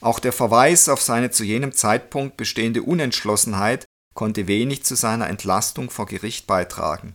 Auch 0.00 0.20
der 0.20 0.32
Verweis 0.32 0.88
auf 0.88 1.02
seine 1.02 1.30
zu 1.30 1.44
jenem 1.44 1.72
Zeitpunkt 1.72 2.36
bestehende 2.36 2.82
Unentschlossenheit 2.82 3.84
konnte 4.14 4.46
wenig 4.46 4.84
zu 4.84 4.94
seiner 4.94 5.28
Entlastung 5.28 5.90
vor 5.90 6.06
Gericht 6.06 6.46
beitragen. 6.46 7.14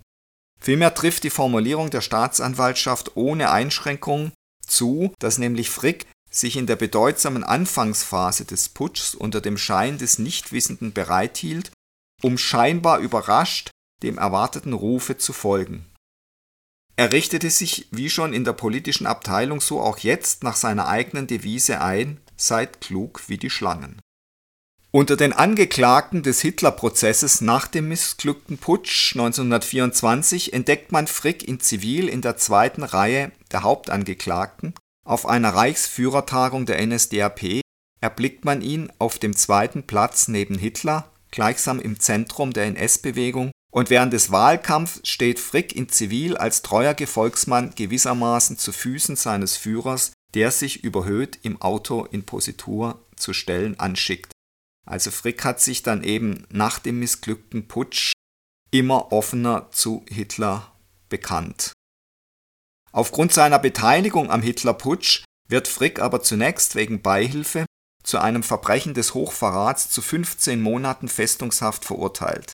Vielmehr 0.60 0.94
trifft 0.94 1.24
die 1.24 1.30
Formulierung 1.30 1.90
der 1.90 2.02
Staatsanwaltschaft 2.02 3.16
ohne 3.16 3.52
Einschränkung 3.52 4.32
zu, 4.66 5.14
dass 5.20 5.38
nämlich 5.38 5.70
Frick 5.70 6.08
sich 6.30 6.58
in 6.58 6.68
der 6.68 6.76
bedeutsamen 6.76 7.44
Anfangsphase 7.44 8.46
des 8.46 8.70
Putschs 8.70 9.16
unter 9.16 9.42
dem 9.42 9.58
Schein 9.58 9.98
des 9.98 10.20
Nichtwissenden 10.20 10.94
bereithielt, 10.94 11.72
um 12.22 12.38
scheinbar 12.38 13.00
überrascht 13.00 13.72
dem 14.04 14.18
erwarteten 14.18 14.74
Rufe 14.74 15.18
zu 15.18 15.34
folgen. 15.34 15.86
Er 16.96 17.12
richtete 17.12 17.50
sich 17.50 17.88
wie 17.92 18.10
schon 18.10 18.34
in 18.34 18.44
der 18.44 18.54
politischen 18.54 19.08
Abteilung 19.08 19.62
so 19.62 19.82
auch 19.82 20.00
jetzt 20.00 20.44
nach 20.44 20.56
seiner 20.56 20.88
eigenen 20.88 21.28
Devise 21.28 21.80
ein, 21.82 22.20
seid 22.36 22.82
klug 22.82 23.22
wie 23.28 23.38
die 23.38 23.50
Schlangen. 23.50 24.00
Unter 24.92 25.16
den 25.16 25.34
Angeklagten 25.34 26.24
des 26.24 26.42
Hitlerprozesses 26.42 27.42
nach 27.42 27.68
dem 27.68 27.90
missglückten 27.90 28.58
Putsch 28.58 29.14
1924 29.16 30.54
entdeckt 30.54 30.92
man 30.92 31.06
Frick 31.08 31.48
in 31.48 31.60
Zivil 31.60 32.08
in 32.08 32.22
der 32.22 32.38
zweiten 32.38 32.84
Reihe 32.84 33.32
der 33.52 33.64
Hauptangeklagten 33.64 34.74
auf 35.08 35.26
einer 35.26 35.56
Reichsführertagung 35.56 36.66
der 36.66 36.86
NSDAP 36.86 37.62
erblickt 38.02 38.46
man 38.46 38.62
ihn 38.62 38.92
auf 39.00 39.18
dem 39.18 39.36
zweiten 39.36 39.84
Platz 39.84 40.28
neben 40.28 40.58
Hitler, 40.58 41.12
gleichsam 41.32 41.80
im 41.80 42.00
Zentrum 42.00 42.52
der 42.52 42.66
NS-Bewegung, 42.66 43.52
und 43.72 43.90
während 43.90 44.14
des 44.14 44.32
Wahlkampfs 44.32 45.02
steht 45.04 45.40
Frick 45.40 45.76
in 45.76 45.90
Zivil 45.90 46.36
als 46.38 46.62
treuer 46.62 46.94
Gefolgsmann 46.94 47.74
gewissermaßen 47.76 48.58
zu 48.58 48.72
Füßen 48.72 49.16
seines 49.16 49.56
Führers, 49.56 50.14
der 50.34 50.52
sich 50.52 50.84
überhöht 50.84 51.40
im 51.42 51.62
Auto 51.62 52.06
in 52.06 52.26
Positur 52.26 53.06
zu 53.16 53.34
stellen 53.34 53.80
anschickt. 53.80 54.32
Also 54.86 55.12
Frick 55.12 55.44
hat 55.44 55.62
sich 55.62 55.84
dann 55.84 56.04
eben 56.04 56.46
nach 56.50 56.80
dem 56.80 57.00
missglückten 57.00 57.68
Putsch 57.68 58.14
immer 58.72 59.12
offener 59.12 59.70
zu 59.72 60.06
Hitler 60.10 60.72
bekannt. 61.10 61.74
Aufgrund 62.98 63.32
seiner 63.32 63.60
Beteiligung 63.60 64.32
am 64.32 64.42
Hitlerputsch 64.42 65.24
wird 65.48 65.68
Frick 65.68 66.00
aber 66.00 66.24
zunächst 66.24 66.74
wegen 66.74 67.04
Beihilfe 67.04 67.68
zu 68.02 68.18
einem 68.18 68.42
Verbrechen 68.42 68.96
des 68.96 69.14
Hochverrats 69.14 69.92
zu 69.92 70.02
15 70.02 70.60
Monaten 70.60 71.08
Festungshaft 71.08 71.86
verurteilt. 71.86 72.54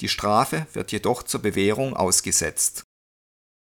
Die 0.00 0.10
Strafe 0.10 0.66
wird 0.74 0.92
jedoch 0.92 1.22
zur 1.22 1.40
Bewährung 1.40 1.96
ausgesetzt. 1.96 2.82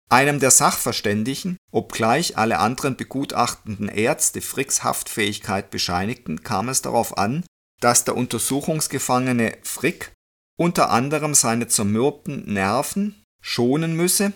Einem 0.07 0.39
der 0.39 0.51
Sachverständigen, 0.51 1.57
obgleich 1.71 2.37
alle 2.37 2.59
anderen 2.59 2.97
begutachtenden 2.97 3.89
Ärzte 3.89 4.41
Fricks 4.41 4.83
Haftfähigkeit 4.83 5.71
bescheinigten, 5.71 6.43
kam 6.43 6.69
es 6.69 6.83
darauf 6.83 7.17
an, 7.17 7.43
dass 7.81 8.03
der 8.03 8.15
Untersuchungsgefangene 8.15 9.57
Frick 9.63 10.13
unter 10.55 10.91
anderem 10.91 11.33
seine 11.33 11.67
zermürbten 11.67 12.53
Nerven 12.53 13.23
schonen 13.41 13.95
müsse 13.95 14.33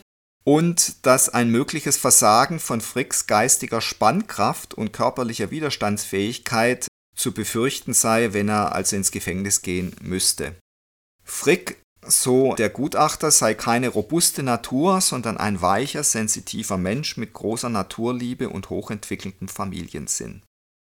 und 0.49 1.05
dass 1.05 1.29
ein 1.29 1.51
mögliches 1.51 1.97
Versagen 1.97 2.59
von 2.59 2.81
Fricks 2.81 3.27
geistiger 3.27 3.81
Spannkraft 3.81 4.73
und 4.73 4.91
körperlicher 4.91 5.51
Widerstandsfähigkeit 5.51 6.87
zu 7.15 7.33
befürchten 7.33 7.93
sei, 7.93 8.33
wenn 8.33 8.49
er 8.49 8.73
also 8.73 8.95
ins 8.95 9.11
Gefängnis 9.11 9.61
gehen 9.61 9.95
müsste. 10.01 10.55
Frick 11.23 11.77
So, 12.03 12.55
der 12.55 12.71
Gutachter 12.71 13.29
sei 13.29 13.53
keine 13.53 13.89
robuste 13.89 14.41
Natur, 14.41 15.01
sondern 15.01 15.37
ein 15.37 15.61
weicher, 15.61 16.03
sensitiver 16.03 16.79
Mensch 16.79 17.15
mit 17.15 17.33
großer 17.33 17.69
Naturliebe 17.69 18.49
und 18.49 18.71
hochentwickeltem 18.71 19.49
Familiensinn. 19.49 20.41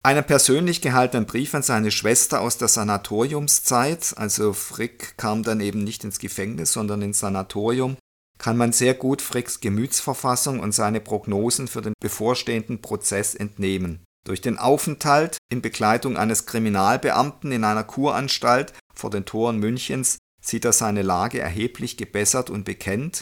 Einen 0.03 0.25
persönlich 0.25 0.81
gehaltenen 0.81 1.27
Brief 1.27 1.55
an 1.55 1.63
seine 1.63 1.91
Schwester 1.91 2.41
aus 2.41 2.57
der 2.57 2.69
Sanatoriumszeit, 2.69 4.15
also 4.17 4.55
Frick 4.55 5.19
kam 5.19 5.43
dann 5.43 5.61
eben 5.61 5.85
nicht 5.85 6.05
ins 6.05 6.19
Gefängnis, 6.19 6.73
sondern 6.73 7.03
ins 7.03 7.19
Sanatorium, 7.19 7.99
kann 8.39 8.57
man 8.57 8.73
sehr 8.73 8.95
gut 8.95 9.21
Fricks 9.23 9.61
Gemütsverfassung 9.61 10.61
und 10.61 10.73
seine 10.73 11.01
Prognosen 11.01 11.69
für 11.69 11.83
den 11.83 11.93
bevorstehenden 12.01 12.81
Prozess 12.81 13.35
entnehmen. 13.35 14.03
Durch 14.25 14.41
den 14.41 14.59
Aufenthalt 14.59 15.37
in 15.51 15.61
Begleitung 15.63 16.17
eines 16.17 16.47
Kriminalbeamten 16.47 17.53
in 17.53 17.65
einer 17.65 17.85
Kuranstalt 17.85 18.73
vor 18.95 19.11
den 19.11 19.25
Toren 19.25 19.59
Münchens 19.59 20.19
sieht 20.41 20.65
er 20.65 20.73
seine 20.73 21.03
Lage 21.03 21.41
erheblich 21.41 21.97
gebessert 21.97 22.51
und 22.51 22.65
bekennt, 22.65 23.21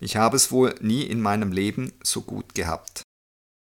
ich 0.00 0.16
habe 0.16 0.36
es 0.36 0.52
wohl 0.52 0.76
nie 0.80 1.02
in 1.02 1.20
meinem 1.20 1.50
Leben 1.52 1.92
so 2.02 2.22
gut 2.22 2.54
gehabt. 2.54 3.02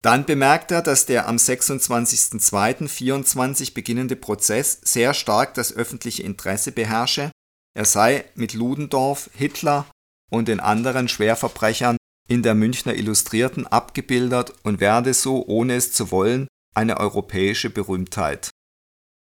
Dann 0.03 0.25
bemerkt 0.25 0.71
er, 0.71 0.81
dass 0.81 1.05
der 1.05 1.27
am 1.27 1.35
26.02.24 1.35 3.73
beginnende 3.73 4.15
Prozess 4.15 4.79
sehr 4.83 5.13
stark 5.13 5.53
das 5.53 5.73
öffentliche 5.73 6.23
Interesse 6.23 6.71
beherrsche, 6.71 7.29
er 7.73 7.85
sei 7.85 8.25
mit 8.35 8.53
Ludendorff, 8.53 9.29
Hitler 9.33 9.85
und 10.31 10.47
den 10.47 10.59
anderen 10.59 11.07
Schwerverbrechern 11.07 11.97
in 12.27 12.43
der 12.43 12.55
Münchner 12.55 12.95
Illustrierten 12.95 13.67
abgebildet 13.67 14.53
und 14.63 14.79
werde 14.79 15.13
so, 15.13 15.45
ohne 15.45 15.75
es 15.75 15.91
zu 15.91 16.11
wollen, 16.11 16.47
eine 16.73 16.97
europäische 16.97 17.69
Berühmtheit. 17.69 18.49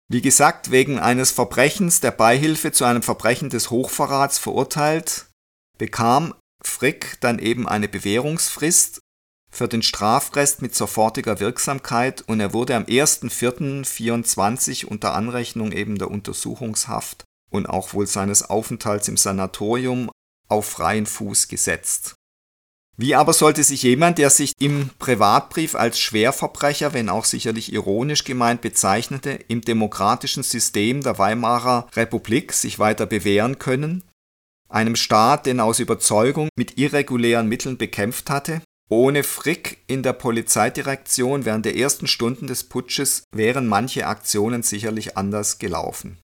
Wie 0.08 0.22
gesagt, 0.22 0.70
wegen 0.70 0.98
eines 0.98 1.30
Verbrechens 1.30 2.00
der 2.00 2.12
Beihilfe 2.12 2.72
zu 2.72 2.84
einem 2.84 3.02
Verbrechen 3.02 3.50
des 3.50 3.70
Hochverrats 3.70 4.38
verurteilt, 4.38 5.26
bekam 5.78 6.34
Frick 6.64 7.18
dann 7.20 7.38
eben 7.38 7.68
eine 7.68 7.88
Bewährungsfrist 7.88 9.00
für 9.52 9.66
den 9.66 9.82
Strafrest 9.82 10.62
mit 10.62 10.74
sofortiger 10.74 11.40
Wirksamkeit 11.40 12.22
und 12.22 12.40
er 12.40 12.52
wurde 12.52 12.76
am 12.76 12.84
1.4.24 12.84 14.86
unter 14.86 15.14
Anrechnung 15.14 15.72
eben 15.72 15.98
der 15.98 16.10
Untersuchungshaft 16.10 17.24
und 17.50 17.66
auch 17.66 17.94
wohl 17.94 18.06
seines 18.06 18.48
Aufenthalts 18.48 19.08
im 19.08 19.16
Sanatorium 19.16 20.10
auf 20.50 20.66
freien 20.66 21.06
Fuß 21.06 21.48
gesetzt. 21.48 22.14
Wie 22.96 23.14
aber 23.14 23.32
sollte 23.32 23.64
sich 23.64 23.82
jemand, 23.82 24.18
der 24.18 24.28
sich 24.28 24.52
im 24.58 24.90
Privatbrief 24.98 25.74
als 25.74 25.98
Schwerverbrecher, 25.98 26.92
wenn 26.92 27.08
auch 27.08 27.24
sicherlich 27.24 27.72
ironisch 27.72 28.24
gemeint, 28.24 28.60
bezeichnete, 28.60 29.30
im 29.48 29.62
demokratischen 29.62 30.42
System 30.42 31.02
der 31.02 31.18
Weimarer 31.18 31.88
Republik 31.96 32.52
sich 32.52 32.78
weiter 32.78 33.06
bewähren 33.06 33.58
können? 33.58 34.04
Einem 34.68 34.96
Staat, 34.96 35.46
den 35.46 35.60
aus 35.60 35.78
Überzeugung 35.78 36.50
mit 36.58 36.76
irregulären 36.76 37.48
Mitteln 37.48 37.78
bekämpft 37.78 38.28
hatte? 38.28 38.60
Ohne 38.90 39.22
Frick 39.22 39.78
in 39.86 40.02
der 40.02 40.12
Polizeidirektion 40.12 41.44
während 41.44 41.64
der 41.64 41.76
ersten 41.76 42.06
Stunden 42.06 42.48
des 42.48 42.64
Putsches 42.64 43.22
wären 43.34 43.66
manche 43.66 44.06
Aktionen 44.06 44.62
sicherlich 44.62 45.16
anders 45.16 45.58
gelaufen. 45.58 46.18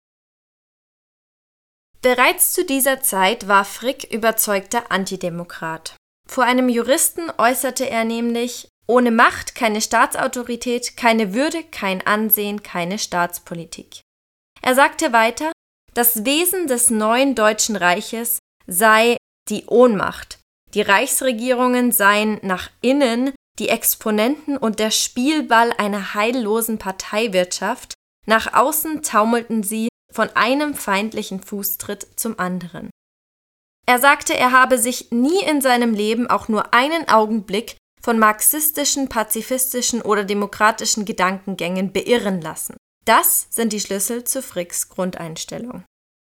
Bereits 2.06 2.52
zu 2.52 2.64
dieser 2.64 3.02
Zeit 3.02 3.48
war 3.48 3.66
Frick 3.66 4.14
überzeugter 4.14 4.92
Antidemokrat. 4.92 5.96
Vor 6.30 6.44
einem 6.44 6.70
Juristen 6.70 7.32
äußerte 7.36 7.90
er 7.90 8.04
nämlich 8.04 8.68
ohne 8.86 9.10
Macht 9.10 9.56
keine 9.56 9.82
Staatsautorität, 9.82 10.98
keine 10.98 11.34
Würde, 11.34 11.64
kein 11.64 12.06
Ansehen, 12.06 12.62
keine 12.62 13.00
Staatspolitik. 13.00 14.02
Er 14.62 14.76
sagte 14.76 15.14
weiter, 15.14 15.52
das 15.96 16.26
Wesen 16.26 16.68
des 16.68 16.92
neuen 16.92 17.34
Deutschen 17.34 17.76
Reiches 17.76 18.38
sei 18.68 19.18
die 19.50 19.66
Ohnmacht. 19.66 20.38
Die 20.76 20.84
Reichsregierungen 20.84 21.92
seien 21.92 22.38
nach 22.44 22.70
innen 22.82 23.34
die 23.58 23.70
Exponenten 23.70 24.58
und 24.58 24.78
der 24.78 24.92
Spielball 24.92 25.74
einer 25.80 26.14
heillosen 26.14 26.78
Parteiwirtschaft, 26.78 27.96
nach 28.28 28.54
außen 28.54 29.02
taumelten 29.02 29.64
sie 29.64 29.88
von 30.16 30.36
einem 30.36 30.74
feindlichen 30.74 31.44
Fußtritt 31.44 32.08
zum 32.16 32.40
anderen. 32.40 32.90
Er 33.86 34.00
sagte, 34.00 34.36
er 34.36 34.52
habe 34.52 34.80
sich 34.80 35.12
nie 35.12 35.44
in 35.44 35.62
seinem 35.62 35.94
Leben 35.94 36.28
auch 36.28 36.48
nur 36.48 36.74
einen 36.74 37.08
Augenblick 37.08 37.78
von 38.02 38.18
marxistischen, 38.18 39.10
pazifistischen 39.10 40.02
oder 40.02 40.24
demokratischen 40.24 41.06
Gedankengängen 41.06 41.92
beirren 41.92 42.42
lassen. 42.42 42.78
Das 43.04 43.48
sind 43.50 43.74
die 43.74 43.82
Schlüssel 43.82 44.24
zu 44.24 44.42
Fricks 44.42 44.90
Grundeinstellung. 44.90 45.84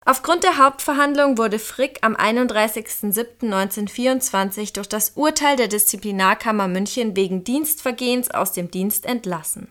Aufgrund 0.05 0.45
der 0.45 0.59
Hauptverhandlung 0.59 1.39
wurde 1.39 1.59
Frick 1.59 1.99
am 2.03 2.15
31.07.1924 2.17 4.75
durch 4.75 4.89
das 4.89 5.13
Urteil 5.17 5.57
der 5.57 5.69
Disziplinarkammer 5.69 6.67
München 6.67 7.15
wegen 7.17 7.45
Dienstvergehens 7.45 8.31
aus 8.31 8.53
dem 8.53 8.71
Dienst 8.71 9.07
entlassen. 9.07 9.71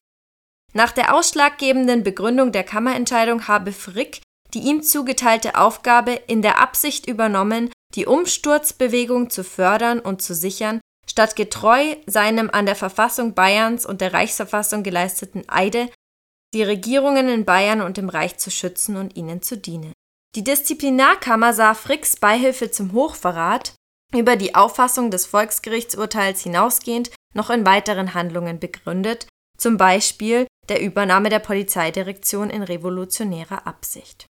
Nach 0.77 0.91
der 0.91 1.15
ausschlaggebenden 1.15 2.03
Begründung 2.03 2.51
der 2.51 2.63
Kammerentscheidung 2.63 3.47
habe 3.47 3.71
Frick 3.71 4.21
die 4.53 4.59
ihm 4.59 4.81
zugeteilte 4.81 5.57
Aufgabe 5.57 6.11
in 6.11 6.41
der 6.41 6.59
Absicht 6.59 7.07
übernommen, 7.07 7.69
die 7.95 8.05
Umsturzbewegung 8.05 9.29
zu 9.29 9.43
fördern 9.43 9.99
und 9.99 10.21
zu 10.21 10.33
sichern, 10.33 10.79
statt 11.09 11.35
getreu 11.35 11.95
seinem 12.05 12.49
an 12.49 12.65
der 12.65 12.75
Verfassung 12.75 13.33
Bayerns 13.33 13.85
und 13.85 14.01
der 14.01 14.13
Reichsverfassung 14.13 14.83
geleisteten 14.83 15.43
Eide, 15.47 15.89
die 16.53 16.63
Regierungen 16.63 17.27
in 17.27 17.45
Bayern 17.45 17.81
und 17.81 17.97
im 17.97 18.09
Reich 18.09 18.37
zu 18.37 18.51
schützen 18.51 18.97
und 18.97 19.15
ihnen 19.15 19.41
zu 19.41 19.57
dienen. 19.57 19.93
Die 20.35 20.43
Disziplinarkammer 20.43 21.53
sah 21.53 21.73
Fricks 21.73 22.15
Beihilfe 22.15 22.71
zum 22.71 22.93
Hochverrat 22.93 23.73
über 24.15 24.37
die 24.37 24.55
Auffassung 24.55 25.11
des 25.11 25.25
Volksgerichtsurteils 25.25 26.41
hinausgehend 26.41 27.11
noch 27.33 27.49
in 27.49 27.65
weiteren 27.65 28.13
Handlungen 28.13 28.59
begründet, 28.59 29.27
zum 29.57 29.77
Beispiel 29.77 30.46
der 30.69 30.81
Übernahme 30.81 31.29
der 31.29 31.39
Polizeidirektion 31.39 32.49
in 32.49 32.63
revolutionärer 32.63 33.67
Absicht. 33.67 34.25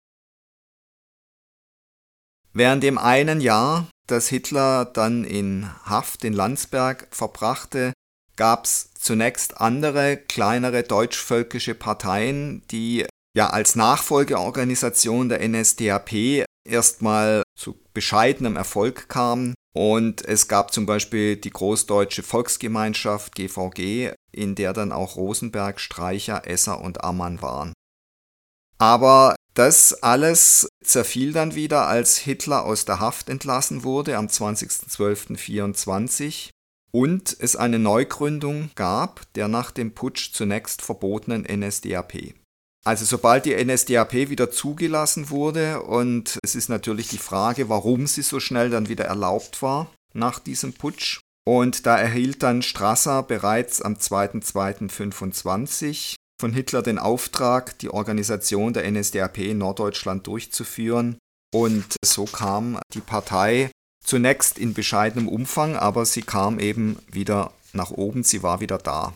Während 2.53 2.83
dem 2.83 2.99
einen 2.99 3.41
Jahr, 3.41 3.89
das 4.07 4.29
Hitler 4.29 4.85
dann 4.85 5.25
in 5.25 5.69
Haft 5.85 6.25
in 6.25 6.33
Landsberg 6.33 7.09
verbrachte, 7.11 7.93
gab 8.37 8.65
es 8.65 8.93
zunächst 8.95 9.61
andere, 9.61 10.17
kleinere 10.17 10.83
deutschvölkische 10.83 11.75
Parteien, 11.75 12.63
die 12.71 13.07
ja 13.37 13.51
als 13.51 13.77
Nachfolgeorganisation 13.77 15.29
der 15.29 15.47
NSDAP 15.47 16.45
erstmal 16.67 17.43
zu 17.59 17.81
bescheidenem 17.93 18.57
Erfolg 18.57 19.09
kamen. 19.09 19.55
Und 19.77 20.25
es 20.25 20.47
gab 20.47 20.73
zum 20.73 20.87
Beispiel 20.87 21.37
die 21.37 21.51
Großdeutsche 21.51 22.23
Volksgemeinschaft 22.23 23.35
GVG, 23.35 24.13
in 24.31 24.55
der 24.55 24.73
dann 24.73 24.93
auch 24.93 25.17
Rosenberg, 25.17 25.81
Streicher, 25.81 26.47
Esser 26.47 26.81
und 26.81 27.03
Ammann 27.03 27.43
waren. 27.43 27.73
Aber 28.79 29.35
das 29.55 30.01
alles 30.03 30.69
zerfiel 30.85 31.33
dann 31.33 31.57
wieder, 31.57 31.87
als 31.87 32.19
Hitler 32.19 32.65
aus 32.65 32.85
der 32.85 33.01
Haft 33.01 33.29
entlassen 33.29 33.83
wurde 33.83 34.17
am 34.17 34.27
20.12.24 34.27 36.51
und 36.93 37.37
es 37.41 37.57
eine 37.57 37.81
Neugründung 37.81 38.71
gab 38.77 39.23
der 39.35 39.49
nach 39.49 39.73
dem 39.73 39.95
Putsch 39.95 40.33
zunächst 40.33 40.83
verbotenen 40.83 41.43
NSDAP. 41.43 42.35
Also 42.87 43.07
sobald 43.07 43.47
die 43.47 43.57
NSDAP 43.65 44.29
wieder 44.29 44.51
zugelassen 44.51 45.31
wurde 45.31 45.81
und 45.83 46.39
es 46.43 46.55
ist 46.55 46.69
natürlich 46.69 47.09
die 47.09 47.17
Frage, 47.19 47.71
warum 47.71 48.07
sie 48.07 48.21
so 48.21 48.41
schnell 48.41 48.69
dann 48.69 48.91
wieder 48.91 49.07
erlaubt 49.07 49.63
war 49.63 49.91
nach 50.13 50.39
diesem 50.39 50.75
Putsch. 50.75 51.21
Und 51.47 51.87
da 51.87 51.97
erhielt 51.97 52.43
dann 52.43 52.61
Strasser 52.63 53.23
bereits 53.23 53.81
am 53.83 53.95
2.2.25 53.95 56.17
von 56.41 56.53
Hitler 56.53 56.83
den 56.83 56.99
Auftrag, 56.99 57.79
die 57.79 57.91
Organisation 57.91 58.75
der 58.75 58.91
NSDAP 58.91 59.39
in 59.39 59.59
Norddeutschland 59.59 60.27
durchzuführen. 60.27 61.17
Und 61.55 61.95
so 62.05 62.25
kam 62.25 62.81
die 62.93 63.01
Partei 63.01 63.71
zunächst 64.05 64.59
in 64.59 64.75
bescheidenem 64.75 65.29
Umfang, 65.29 65.77
aber 65.77 66.05
sie 66.05 66.23
kam 66.23 66.59
eben 66.59 66.99
wieder 67.11 67.53
nach 67.73 67.91
oben, 67.91 68.25
sie 68.25 68.43
war 68.43 68.61
wieder 68.61 68.79
da. 68.79 69.15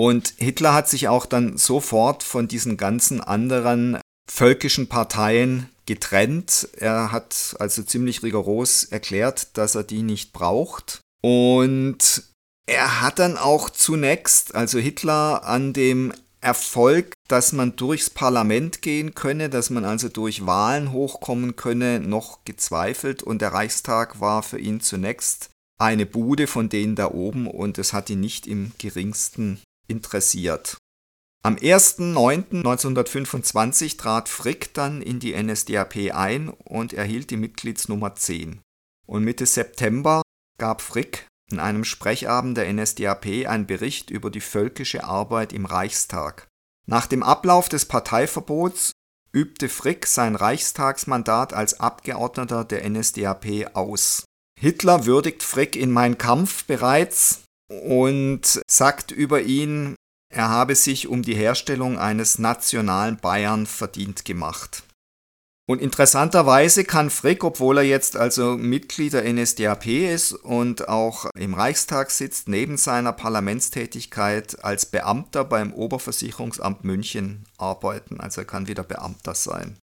Und 0.00 0.32
Hitler 0.38 0.72
hat 0.72 0.88
sich 0.88 1.08
auch 1.08 1.26
dann 1.26 1.58
sofort 1.58 2.22
von 2.22 2.48
diesen 2.48 2.78
ganzen 2.78 3.20
anderen 3.20 3.98
völkischen 4.32 4.88
Parteien 4.88 5.68
getrennt. 5.84 6.70
Er 6.78 7.12
hat 7.12 7.54
also 7.58 7.82
ziemlich 7.82 8.22
rigoros 8.22 8.84
erklärt, 8.84 9.58
dass 9.58 9.74
er 9.74 9.84
die 9.84 10.00
nicht 10.00 10.32
braucht. 10.32 11.00
Und 11.20 12.22
er 12.66 13.02
hat 13.02 13.18
dann 13.18 13.36
auch 13.36 13.68
zunächst, 13.68 14.54
also 14.54 14.78
Hitler, 14.78 15.44
an 15.44 15.74
dem 15.74 16.14
Erfolg, 16.40 17.12
dass 17.28 17.52
man 17.52 17.76
durchs 17.76 18.08
Parlament 18.08 18.80
gehen 18.80 19.14
könne, 19.14 19.50
dass 19.50 19.68
man 19.68 19.84
also 19.84 20.08
durch 20.08 20.46
Wahlen 20.46 20.92
hochkommen 20.92 21.56
könne, 21.56 22.00
noch 22.00 22.42
gezweifelt. 22.46 23.22
Und 23.22 23.42
der 23.42 23.52
Reichstag 23.52 24.18
war 24.18 24.42
für 24.42 24.58
ihn 24.58 24.80
zunächst 24.80 25.50
eine 25.76 26.06
Bude 26.06 26.46
von 26.46 26.70
denen 26.70 26.94
da 26.94 27.10
oben 27.10 27.46
und 27.46 27.76
es 27.76 27.92
hat 27.92 28.08
ihn 28.08 28.20
nicht 28.20 28.46
im 28.46 28.72
geringsten 28.78 29.60
interessiert. 29.90 30.78
Am 31.42 31.56
1.9.1925 31.56 33.96
trat 33.96 34.28
Frick 34.28 34.74
dann 34.74 35.02
in 35.02 35.18
die 35.20 35.34
NSDAP 35.34 36.14
ein 36.14 36.50
und 36.50 36.92
erhielt 36.92 37.30
die 37.30 37.38
Mitgliedsnummer 37.38 38.14
10. 38.14 38.60
Und 39.06 39.24
Mitte 39.24 39.46
September 39.46 40.20
gab 40.58 40.82
Frick 40.82 41.26
in 41.50 41.58
einem 41.58 41.84
Sprechabend 41.84 42.56
der 42.56 42.72
NSDAP 42.72 43.48
einen 43.48 43.66
Bericht 43.66 44.10
über 44.10 44.30
die 44.30 44.40
völkische 44.40 45.04
Arbeit 45.04 45.52
im 45.52 45.66
Reichstag. 45.66 46.46
Nach 46.86 47.06
dem 47.06 47.22
Ablauf 47.22 47.68
des 47.68 47.86
Parteiverbots 47.86 48.92
übte 49.32 49.68
Frick 49.68 50.06
sein 50.06 50.36
Reichstagsmandat 50.36 51.54
als 51.54 51.80
Abgeordneter 51.80 52.64
der 52.64 52.88
NSDAP 52.88 53.74
aus. 53.74 54.24
Hitler 54.58 55.06
würdigt 55.06 55.42
Frick 55.42 55.74
in 55.74 55.90
Mein 55.90 56.18
Kampf 56.18 56.64
bereits 56.64 57.42
und 57.70 58.60
sagt 58.68 59.12
über 59.12 59.40
ihn, 59.42 59.94
er 60.32 60.48
habe 60.48 60.74
sich 60.74 61.08
um 61.08 61.22
die 61.22 61.34
Herstellung 61.34 61.98
eines 61.98 62.38
nationalen 62.38 63.16
Bayern 63.16 63.66
verdient 63.66 64.24
gemacht. 64.24 64.84
Und 65.70 65.80
interessanterweise 65.80 66.84
kann 66.84 67.10
Frick, 67.10 67.44
obwohl 67.44 67.78
er 67.78 67.84
jetzt 67.84 68.16
also 68.16 68.56
Mitglied 68.56 69.12
der 69.12 69.32
NSDAP 69.32 69.86
ist 69.86 70.32
und 70.32 70.88
auch 70.88 71.26
im 71.36 71.54
Reichstag 71.54 72.10
sitzt, 72.10 72.48
neben 72.48 72.76
seiner 72.76 73.12
Parlamentstätigkeit 73.12 74.64
als 74.64 74.86
Beamter 74.86 75.44
beim 75.44 75.72
Oberversicherungsamt 75.72 76.82
München 76.82 77.44
arbeiten. 77.56 78.18
Also 78.18 78.40
er 78.40 78.46
kann 78.46 78.66
wieder 78.66 78.82
Beamter 78.82 79.36
sein. 79.36 79.78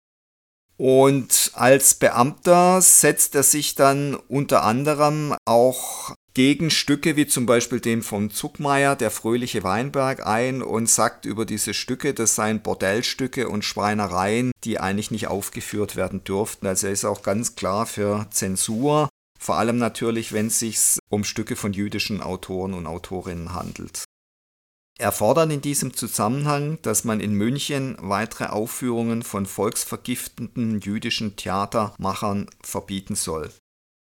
Und 0.75 1.51
als 1.53 1.95
Beamter 1.95 2.81
setzt 2.81 3.35
er 3.35 3.43
sich 3.43 3.75
dann 3.75 4.15
unter 4.15 4.63
anderem 4.63 5.35
auch 5.45 6.13
gegen 6.37 6.69
Stücke 6.69 7.15
wie 7.15 7.25
zum 7.25 7.47
Beispiel 7.47 7.79
den 7.79 8.03
von 8.03 8.29
Zuckmeier, 8.29 8.95
der 8.95 9.09
fröhliche 9.09 9.63
Weinberg, 9.63 10.27
ein 10.27 10.61
und 10.61 10.87
sagt 10.87 11.25
über 11.25 11.45
diese 11.45 11.73
Stücke, 11.73 12.13
das 12.13 12.35
seien 12.35 12.61
Bordellstücke 12.61 13.49
und 13.49 13.65
Schweinereien, 13.65 14.51
die 14.63 14.79
eigentlich 14.79 15.09
nicht 15.09 15.29
aufgeführt 15.29 15.95
werden 15.95 16.23
dürften. 16.23 16.67
Also 16.67 16.85
er 16.85 16.93
ist 16.93 17.05
auch 17.05 17.23
ganz 17.23 17.55
klar 17.55 17.87
für 17.87 18.27
Zensur, 18.29 19.09
vor 19.39 19.55
allem 19.55 19.79
natürlich, 19.79 20.31
wenn 20.31 20.45
es 20.45 20.59
sich 20.59 20.77
um 21.09 21.23
Stücke 21.23 21.55
von 21.55 21.73
jüdischen 21.73 22.21
Autoren 22.21 22.75
und 22.75 22.85
Autorinnen 22.85 23.55
handelt. 23.55 24.03
Er 24.99 25.11
fordert 25.11 25.51
in 25.51 25.61
diesem 25.61 25.95
Zusammenhang, 25.95 26.77
dass 26.83 27.03
man 27.03 27.19
in 27.19 27.33
München 27.33 27.97
weitere 27.99 28.45
Aufführungen 28.45 29.23
von 29.23 29.47
volksvergiftenden 29.47 30.81
jüdischen 30.81 31.35
Theatermachern 31.35 32.47
verbieten 32.61 33.15
soll. 33.15 33.49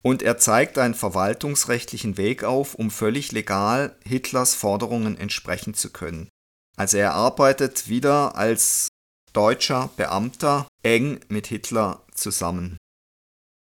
Und 0.02 0.24
er 0.24 0.38
zeigt 0.38 0.78
einen 0.78 0.96
verwaltungsrechtlichen 0.96 2.18
Weg 2.18 2.44
auf, 2.44 2.76
um 2.76 2.90
völlig 2.90 3.32
legal 3.32 3.96
Hitlers 4.04 4.56
Forderungen 4.56 5.18
entsprechen 5.18 5.74
zu 5.74 5.92
können. 5.92 6.30
Also 6.76 6.98
er 6.98 7.14
arbeitet 7.14 7.88
wieder 7.88 8.36
als 8.36 8.88
deutscher 9.34 9.90
Beamter 9.98 10.68
eng 10.84 11.20
mit 11.30 11.48
Hitler 11.48 12.04
zusammen. 12.14 12.78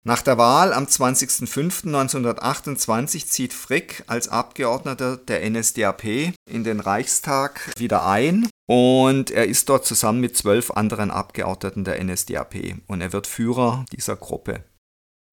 Nach 0.04 0.20
der 0.20 0.36
Wahl 0.36 0.72
am 0.72 0.86
20.05.1928 0.86 3.26
zieht 3.26 3.52
Frick 3.52 4.02
als 4.08 4.28
Abgeordneter 4.28 5.16
der 5.16 5.48
NSDAP 5.48 6.32
in 6.50 6.64
den 6.64 6.80
Reichstag 6.80 7.70
wieder 7.78 8.04
ein 8.04 8.48
und 8.66 9.30
er 9.30 9.46
ist 9.46 9.68
dort 9.68 9.86
zusammen 9.86 10.20
mit 10.20 10.36
zwölf 10.36 10.72
anderen 10.72 11.12
Abgeordneten 11.12 11.84
der 11.84 12.02
NSDAP 12.02 12.78
und 12.88 13.00
er 13.00 13.12
wird 13.12 13.28
Führer 13.28 13.84
dieser 13.92 14.16
Gruppe. 14.16 14.64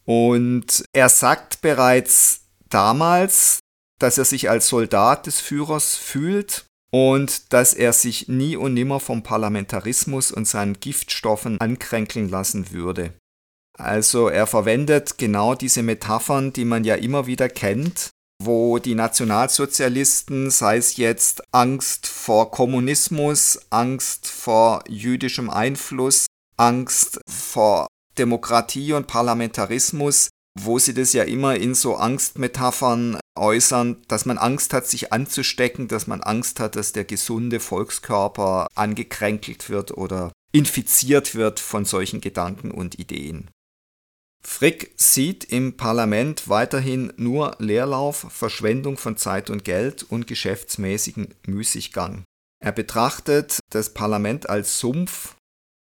Und 0.10 0.86
er 0.92 1.08
sagt 1.08 1.62
bereits 1.62 2.42
damals, 2.68 3.60
dass 4.00 4.18
er 4.18 4.26
sich 4.26 4.50
als 4.50 4.68
Soldat 4.68 5.28
des 5.28 5.40
Führers 5.40 5.96
fühlt 5.96 6.66
und 6.92 7.54
dass 7.54 7.76
er 7.76 7.94
sich 7.94 8.28
nie 8.28 8.56
und 8.56 8.74
nimmer 8.74 9.00
vom 9.00 9.22
Parlamentarismus 9.22 10.32
und 10.32 10.48
seinen 10.48 10.80
Giftstoffen 10.80 11.62
ankränkeln 11.62 12.28
lassen 12.28 12.72
würde. 12.72 13.14
Also 13.78 14.30
er 14.30 14.48
verwendet 14.48 15.20
genau 15.20 15.54
diese 15.54 15.84
Metaphern, 15.84 16.54
die 16.54 16.66
man 16.66 16.84
ja 16.86 16.96
immer 16.96 17.28
wieder 17.28 17.48
kennt, 17.48 18.10
wo 18.42 18.80
die 18.80 18.96
Nationalsozialisten, 18.96 20.50
sei 20.50 20.78
es 20.78 20.98
jetzt 20.98 21.44
Angst 21.52 22.08
vor 22.08 22.50
Kommunismus, 22.50 23.60
Angst 23.70 24.28
vor 24.28 24.84
jüdischem 24.88 25.52
Einfluss, 25.52 26.26
Angst 26.58 27.22
vor 27.30 27.88
Demokratie 28.20 28.94
und 28.94 29.08
Parlamentarismus, 29.08 30.30
wo 30.60 30.78
sie 30.78 30.94
das 30.94 31.14
ja 31.14 31.24
immer 31.24 31.56
in 31.56 31.74
so 31.74 31.96
Angstmetaphern 31.96 33.20
äußern, 33.36 34.02
dass 34.08 34.26
man 34.26 34.38
Angst 34.38 34.74
hat, 34.74 34.88
sich 34.88 35.14
anzustecken, 35.14 35.88
dass 35.88 36.06
man 36.06 36.22
Angst 36.22 36.60
hat, 36.60 36.76
dass 36.76 36.92
der 36.92 37.06
gesunde 37.06 37.60
Volkskörper 37.60 38.68
angekränkelt 38.76 39.70
wird 39.70 39.98
oder 39.98 40.32
infiziert 40.52 41.36
wird 41.36 41.60
von 41.60 41.86
solchen 41.86 42.22
Gedanken 42.22 42.72
und 42.72 43.00
Ideen. 43.00 43.50
Frick 44.42 44.94
sieht 44.96 45.44
im 45.44 45.76
Parlament 45.78 46.48
weiterhin 46.48 47.14
nur 47.18 47.56
Leerlauf, 47.60 48.26
Verschwendung 48.30 48.98
von 48.98 49.18
Zeit 49.18 49.50
und 49.50 49.66
Geld 49.66 50.04
und 50.04 50.28
geschäftsmäßigen 50.28 51.36
Müßiggang. 51.46 52.24
Er 52.62 52.72
betrachtet 52.72 53.60
das 53.70 53.94
Parlament 53.94 54.50
als 54.50 54.80
Sumpf, 54.80 55.36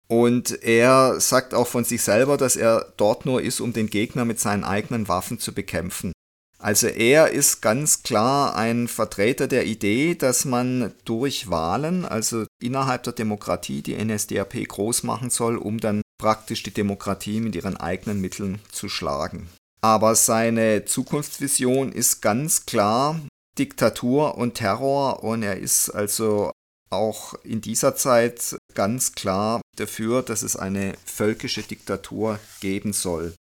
und 0.08 0.62
er 0.62 1.20
sagt 1.20 1.54
auch 1.54 1.66
von 1.66 1.84
sich 1.84 2.02
selber, 2.02 2.36
dass 2.36 2.56
er 2.56 2.92
dort 2.96 3.26
nur 3.26 3.42
ist, 3.42 3.60
um 3.60 3.72
den 3.72 3.88
Gegner 3.88 4.24
mit 4.24 4.38
seinen 4.38 4.64
eigenen 4.64 5.08
Waffen 5.08 5.38
zu 5.38 5.52
bekämpfen. 5.52 6.12
Also 6.58 6.86
er 6.86 7.30
ist 7.30 7.60
ganz 7.60 8.02
klar 8.02 8.56
ein 8.56 8.88
Vertreter 8.88 9.48
der 9.48 9.66
Idee, 9.66 10.14
dass 10.14 10.46
man 10.46 10.94
durch 11.04 11.50
Wahlen, 11.50 12.06
also 12.06 12.46
innerhalb 12.62 13.02
der 13.02 13.12
Demokratie, 13.12 13.82
die 13.82 14.02
NSDAP 14.02 14.66
groß 14.66 15.02
machen 15.02 15.28
soll, 15.28 15.58
um 15.58 15.78
dann 15.78 16.00
praktisch 16.18 16.62
die 16.62 16.72
Demokratie 16.72 17.40
mit 17.40 17.54
ihren 17.54 17.76
eigenen 17.76 18.20
Mitteln 18.20 18.60
zu 18.72 18.88
schlagen. 18.88 19.48
Aber 19.82 20.14
seine 20.14 20.86
Zukunftsvision 20.86 21.92
ist 21.92 22.22
ganz 22.22 22.64
klar 22.64 23.20
Diktatur 23.58 24.38
und 24.38 24.54
Terror 24.54 25.22
und 25.22 25.42
er 25.42 25.58
ist 25.58 25.90
also 25.90 26.50
auch 26.94 27.34
in 27.44 27.60
dieser 27.60 27.96
Zeit 27.96 28.56
ganz 28.74 29.12
klar 29.12 29.60
dafür, 29.76 30.22
dass 30.22 30.42
es 30.42 30.56
eine 30.56 30.94
völkische 31.04 31.62
Diktatur 31.62 32.38
geben 32.60 32.92
soll. 32.92 33.34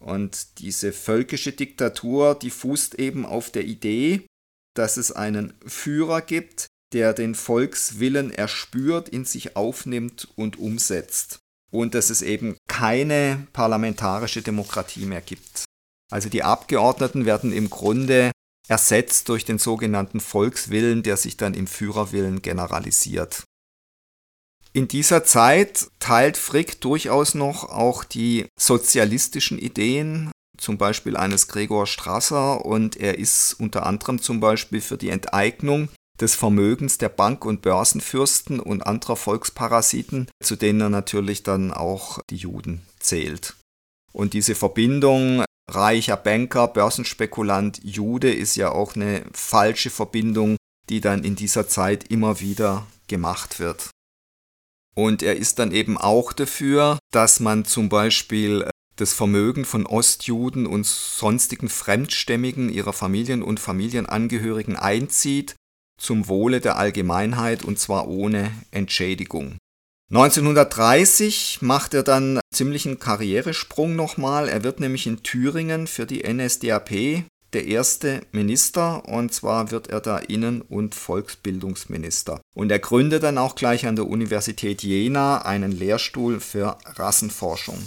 Und 0.00 0.58
diese 0.58 0.92
völkische 0.92 1.52
Diktatur, 1.52 2.34
die 2.34 2.50
fußt 2.50 2.96
eben 2.96 3.24
auf 3.24 3.50
der 3.50 3.64
Idee, 3.64 4.26
dass 4.74 4.96
es 4.96 5.12
einen 5.12 5.54
Führer 5.66 6.20
gibt, 6.20 6.66
der 6.92 7.14
den 7.14 7.34
Volkswillen 7.34 8.30
erspürt, 8.30 9.08
in 9.08 9.24
sich 9.24 9.56
aufnimmt 9.56 10.28
und 10.36 10.58
umsetzt. 10.58 11.38
Und 11.70 11.94
dass 11.94 12.10
es 12.10 12.22
eben 12.22 12.56
keine 12.68 13.46
parlamentarische 13.52 14.42
Demokratie 14.42 15.06
mehr 15.06 15.20
gibt. 15.20 15.64
Also 16.12 16.28
die 16.28 16.42
Abgeordneten 16.42 17.24
werden 17.24 17.52
im 17.52 17.70
Grunde 17.70 18.30
ersetzt 18.68 19.28
durch 19.28 19.44
den 19.44 19.58
sogenannten 19.58 20.20
Volkswillen, 20.20 21.02
der 21.02 21.16
sich 21.16 21.36
dann 21.36 21.54
im 21.54 21.66
Führerwillen 21.66 22.42
generalisiert. 22.42 23.44
In 24.72 24.88
dieser 24.88 25.24
Zeit 25.24 25.88
teilt 26.00 26.36
Frick 26.36 26.80
durchaus 26.80 27.34
noch 27.34 27.68
auch 27.68 28.02
die 28.02 28.46
sozialistischen 28.58 29.58
Ideen, 29.58 30.32
zum 30.58 30.78
Beispiel 30.78 31.16
eines 31.16 31.46
Gregor 31.48 31.86
Strasser, 31.86 32.64
und 32.64 32.96
er 32.96 33.18
ist 33.18 33.54
unter 33.54 33.86
anderem 33.86 34.20
zum 34.20 34.40
Beispiel 34.40 34.80
für 34.80 34.96
die 34.96 35.10
Enteignung 35.10 35.90
des 36.20 36.34
Vermögens 36.34 36.98
der 36.98 37.08
Bank- 37.08 37.44
und 37.44 37.62
Börsenfürsten 37.62 38.60
und 38.60 38.86
anderer 38.86 39.16
Volksparasiten, 39.16 40.28
zu 40.42 40.56
denen 40.56 40.80
er 40.80 40.90
natürlich 40.90 41.42
dann 41.42 41.72
auch 41.72 42.20
die 42.30 42.36
Juden 42.36 42.82
zählt. 42.98 43.54
Und 44.12 44.32
diese 44.32 44.54
Verbindung 44.54 45.44
reicher 45.70 46.16
Banker, 46.16 46.68
Börsenspekulant, 46.68 47.80
Jude 47.82 48.32
ist 48.32 48.56
ja 48.56 48.70
auch 48.70 48.96
eine 48.96 49.24
falsche 49.32 49.90
Verbindung, 49.90 50.56
die 50.88 51.00
dann 51.00 51.24
in 51.24 51.36
dieser 51.36 51.68
Zeit 51.68 52.10
immer 52.10 52.40
wieder 52.40 52.86
gemacht 53.08 53.58
wird. 53.58 53.90
Und 54.94 55.22
er 55.22 55.36
ist 55.36 55.58
dann 55.58 55.72
eben 55.72 55.98
auch 55.98 56.32
dafür, 56.32 56.98
dass 57.10 57.40
man 57.40 57.64
zum 57.64 57.88
Beispiel 57.88 58.62
äh, 58.62 58.70
das 58.96 59.12
Vermögen 59.12 59.64
von 59.64 59.86
Ostjuden 59.86 60.66
und 60.66 60.86
sonstigen 60.86 61.68
Fremdstämmigen 61.68 62.68
ihrer 62.68 62.92
Familien 62.92 63.42
und 63.42 63.58
Familienangehörigen 63.58 64.76
einzieht, 64.76 65.56
zum 66.00 66.28
Wohle 66.28 66.60
der 66.60 66.76
Allgemeinheit 66.76 67.64
und 67.64 67.78
zwar 67.78 68.06
ohne 68.06 68.52
Entschädigung. 68.70 69.58
1930 70.10 71.62
macht 71.62 71.94
er 71.94 72.02
dann 72.02 72.40
ziemlichen 72.52 72.98
Karrieresprung 72.98 73.96
nochmal. 73.96 74.48
Er 74.48 74.62
wird 74.62 74.78
nämlich 74.78 75.06
in 75.06 75.22
Thüringen 75.22 75.86
für 75.86 76.06
die 76.06 76.22
NSDAP 76.22 77.24
der 77.54 77.66
erste 77.66 78.20
Minister 78.32 79.08
und 79.08 79.32
zwar 79.32 79.70
wird 79.70 79.88
er 79.88 80.00
da 80.00 80.18
Innen- 80.18 80.62
und 80.62 80.94
Volksbildungsminister. 80.94 82.40
Und 82.54 82.70
er 82.70 82.80
gründet 82.80 83.22
dann 83.22 83.38
auch 83.38 83.54
gleich 83.54 83.86
an 83.86 83.96
der 83.96 84.06
Universität 84.06 84.82
Jena 84.82 85.42
einen 85.42 85.72
Lehrstuhl 85.72 86.40
für 86.40 86.76
Rassenforschung. 86.84 87.78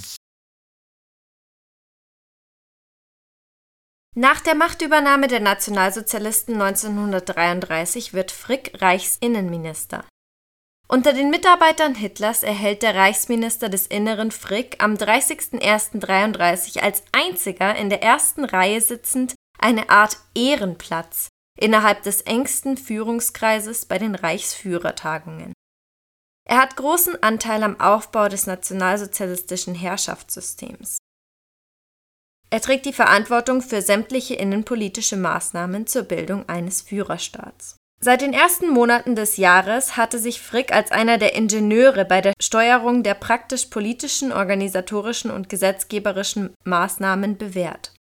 Nach 4.16 4.42
der 4.42 4.56
Machtübernahme 4.56 5.28
der 5.28 5.42
Nationalsozialisten 5.42 6.60
1933 6.60 8.14
wird 8.14 8.32
Frick 8.32 8.72
Reichsinnenminister. 8.82 10.06
Unter 10.90 11.12
den 11.12 11.30
Mitarbeitern 11.30 11.96
Hitlers 11.96 12.44
erhält 12.44 12.82
der 12.82 12.96
Reichsminister 12.96 13.68
des 13.68 13.88
Inneren 13.88 14.32
Frick 14.32 14.82
am 14.82 14.94
30.01.33 14.94 16.80
als 16.80 17.04
einziger 17.12 17.76
in 17.76 17.90
der 17.90 18.02
ersten 18.02 18.46
Reihe 18.46 18.80
sitzend 18.80 19.36
eine 19.60 19.90
Art 19.90 20.18
Ehrenplatz 20.34 21.28
innerhalb 21.60 22.04
des 22.04 22.22
engsten 22.22 22.78
Führungskreises 22.78 23.86
bei 23.86 23.98
den 23.98 24.16
Reichsführertagungen. 24.16 25.52
Er 26.48 26.62
hat 26.62 26.78
großen 26.78 27.22
Anteil 27.22 27.64
am 27.64 27.78
Aufbau 27.82 28.30
des 28.30 28.48
nationalsozialistischen 28.48 29.76
Herrschaftssystems. 29.76 31.00
Er 32.50 32.62
trägt 32.62 32.86
die 32.86 32.94
Verantwortung 32.94 33.62
für 33.62 33.82
sämtliche 33.82 34.36
innenpolitische 34.36 35.18
Maßnahmen 35.18 35.86
zur 35.86 36.04
Bildung 36.04 36.48
eines 36.48 36.82
Führerstaats. 36.82 37.76
Seit 38.00 38.22
den 38.22 38.34
ersten 38.34 38.70
Monaten 38.70 39.16
des 39.16 39.38
Jahres 39.38 39.98
hatte 39.98 40.20
sich 40.20 40.42
Frick 40.42 40.72
als 40.72 40.92
einer 40.92 41.18
der 41.18 41.36
Ingenieure 41.36 42.06
bei 42.06 42.22
der 42.22 42.34
Steuerung 42.40 43.02
der 43.02 43.16
praktisch 43.16 43.66
politischen, 43.66 44.32
organisatorischen 44.32 45.32
und 45.32 45.50
gesetzgeberischen 45.50 46.54
Maßnahmen 46.64 47.38
bewährt. 47.38 47.94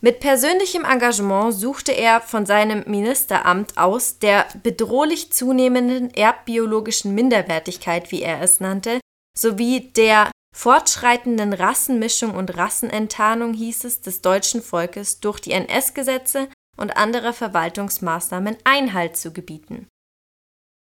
Mit 0.00 0.20
persönlichem 0.20 0.84
Engagement 0.84 1.54
suchte 1.54 1.92
er 1.92 2.20
von 2.20 2.46
seinem 2.46 2.84
Ministeramt 2.86 3.76
aus 3.76 4.18
der 4.18 4.46
bedrohlich 4.62 5.32
zunehmenden 5.32 6.12
erbbiologischen 6.12 7.14
Minderwertigkeit, 7.14 8.10
wie 8.10 8.22
er 8.22 8.40
es 8.40 8.60
nannte, 8.60 9.00
sowie 9.36 9.92
der 9.92 10.30
fortschreitenden 10.54 11.52
Rassenmischung 11.52 12.34
und 12.34 12.56
Rassenenttarnung 12.56 13.52
hieß 13.52 13.84
es 13.84 14.00
des 14.00 14.22
deutschen 14.22 14.62
Volkes 14.62 15.20
durch 15.20 15.40
die 15.40 15.52
NS-Gesetze 15.52 16.48
und 16.76 16.96
andere 16.96 17.32
Verwaltungsmaßnahmen 17.32 18.56
Einhalt 18.64 19.16
zu 19.16 19.32
gebieten. 19.32 19.88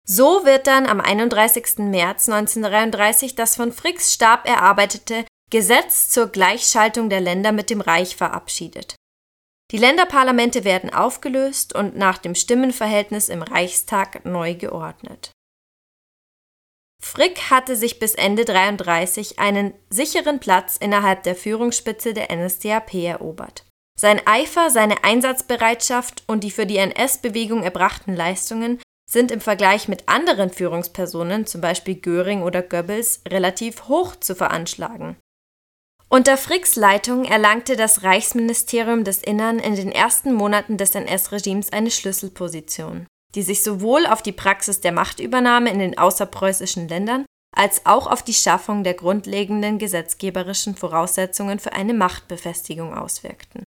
So 0.06 0.46
wird 0.46 0.68
dann 0.68 0.86
am 0.86 1.00
31. 1.00 1.78
März 1.80 2.28
1933 2.28 3.36
das 3.36 3.56
von 3.56 3.72
Fricks 3.72 4.14
Stab 4.14 4.48
erarbeitete 4.48 5.26
Gesetz 5.50 6.10
zur 6.10 6.28
Gleichschaltung 6.28 7.10
der 7.10 7.22
Länder 7.22 7.52
mit 7.52 7.70
dem 7.70 7.80
Reich 7.80 8.16
verabschiedet. 8.16 8.96
Die 9.72 9.78
Länderparlamente 9.78 10.66
werden 10.66 10.94
aufgelöst 10.94 11.74
und 11.74 11.96
nach 11.96 12.18
dem 12.18 12.36
Stimmenverhältnis 12.36 13.30
im 13.30 13.42
Reichstag 13.42 14.26
neu 14.26 14.56
geordnet. 14.56 15.32
Frick 17.02 17.50
hatte 17.50 17.76
sich 17.76 18.00
bis 18.00 18.16
Ende 18.16 18.46
33 18.46 19.40
einen 19.40 19.74
sicheren 19.90 20.40
Platz 20.40 20.78
innerhalb 20.78 21.24
der 21.24 21.36
Führungsspitze 21.36 22.14
der 22.14 22.34
NSDAP 22.34 22.94
erobert. 22.94 23.66
Sein 24.00 24.22
Eifer, 24.26 24.70
seine 24.70 25.04
Einsatzbereitschaft 25.04 26.24
und 26.28 26.44
die 26.44 26.52
für 26.52 26.66
die 26.66 26.78
NS-Bewegung 26.78 27.64
erbrachten 27.64 28.16
Leistungen 28.16 28.82
sind 29.10 29.32
im 29.32 29.42
Vergleich 29.42 29.88
mit 29.88 30.10
anderen 30.10 30.50
Führungspersonen, 30.50 31.46
zum 31.46 31.62
Beispiel 31.62 31.96
Göring 31.96 32.42
oder 32.42 32.64
Goebbels, 32.64 33.22
relativ 33.28 33.88
hoch 33.88 34.16
zu 34.16 34.36
veranschlagen. 34.36 35.18
Unter 36.10 36.38
Fricks 36.38 36.76
Leitung 36.76 37.26
erlangte 37.26 37.76
das 37.76 38.04
Reichsministerium 38.04 39.04
des 39.04 39.22
Innern 39.22 39.60
in 39.60 39.76
den 39.76 39.92
ersten 39.92 40.34
Monaten 40.34 40.78
des 40.78 40.96
NS-Regimes 40.96 41.72
eine 41.72 41.92
Schlüsselposition, 41.92 43.08
die 43.36 43.42
sich 43.42 43.64
sowohl 43.64 44.06
auf 44.06 44.22
die 44.22 44.32
Praxis 44.32 44.82
der 44.82 44.92
Machtübernahme 44.92 45.70
in 45.72 45.80
den 45.80 45.98
außerpreußischen 45.98 46.88
Ländern 46.88 47.26
als 47.56 47.86
auch 47.86 48.08
auf 48.08 48.24
die 48.24 48.34
Schaffung 48.34 48.84
der 48.84 48.96
grundlegenden 48.96 49.78
gesetzgeberischen 49.78 50.76
Voraussetzungen 50.76 51.60
für 51.60 51.74
eine 51.74 51.94
Machtbefestigung 51.94 52.96
auswirkten. 52.96 53.64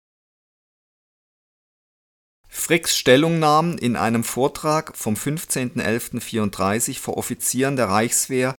Fricks 2.55 2.97
Stellungnahmen 2.99 3.79
in 3.79 3.97
einem 3.97 4.25
Vortrag 4.25 4.95
vom 4.95 5.15
15.11.34 5.15 6.99
vor 6.99 7.17
Offizieren 7.17 7.77
der 7.77 7.89
Reichswehr 7.89 8.55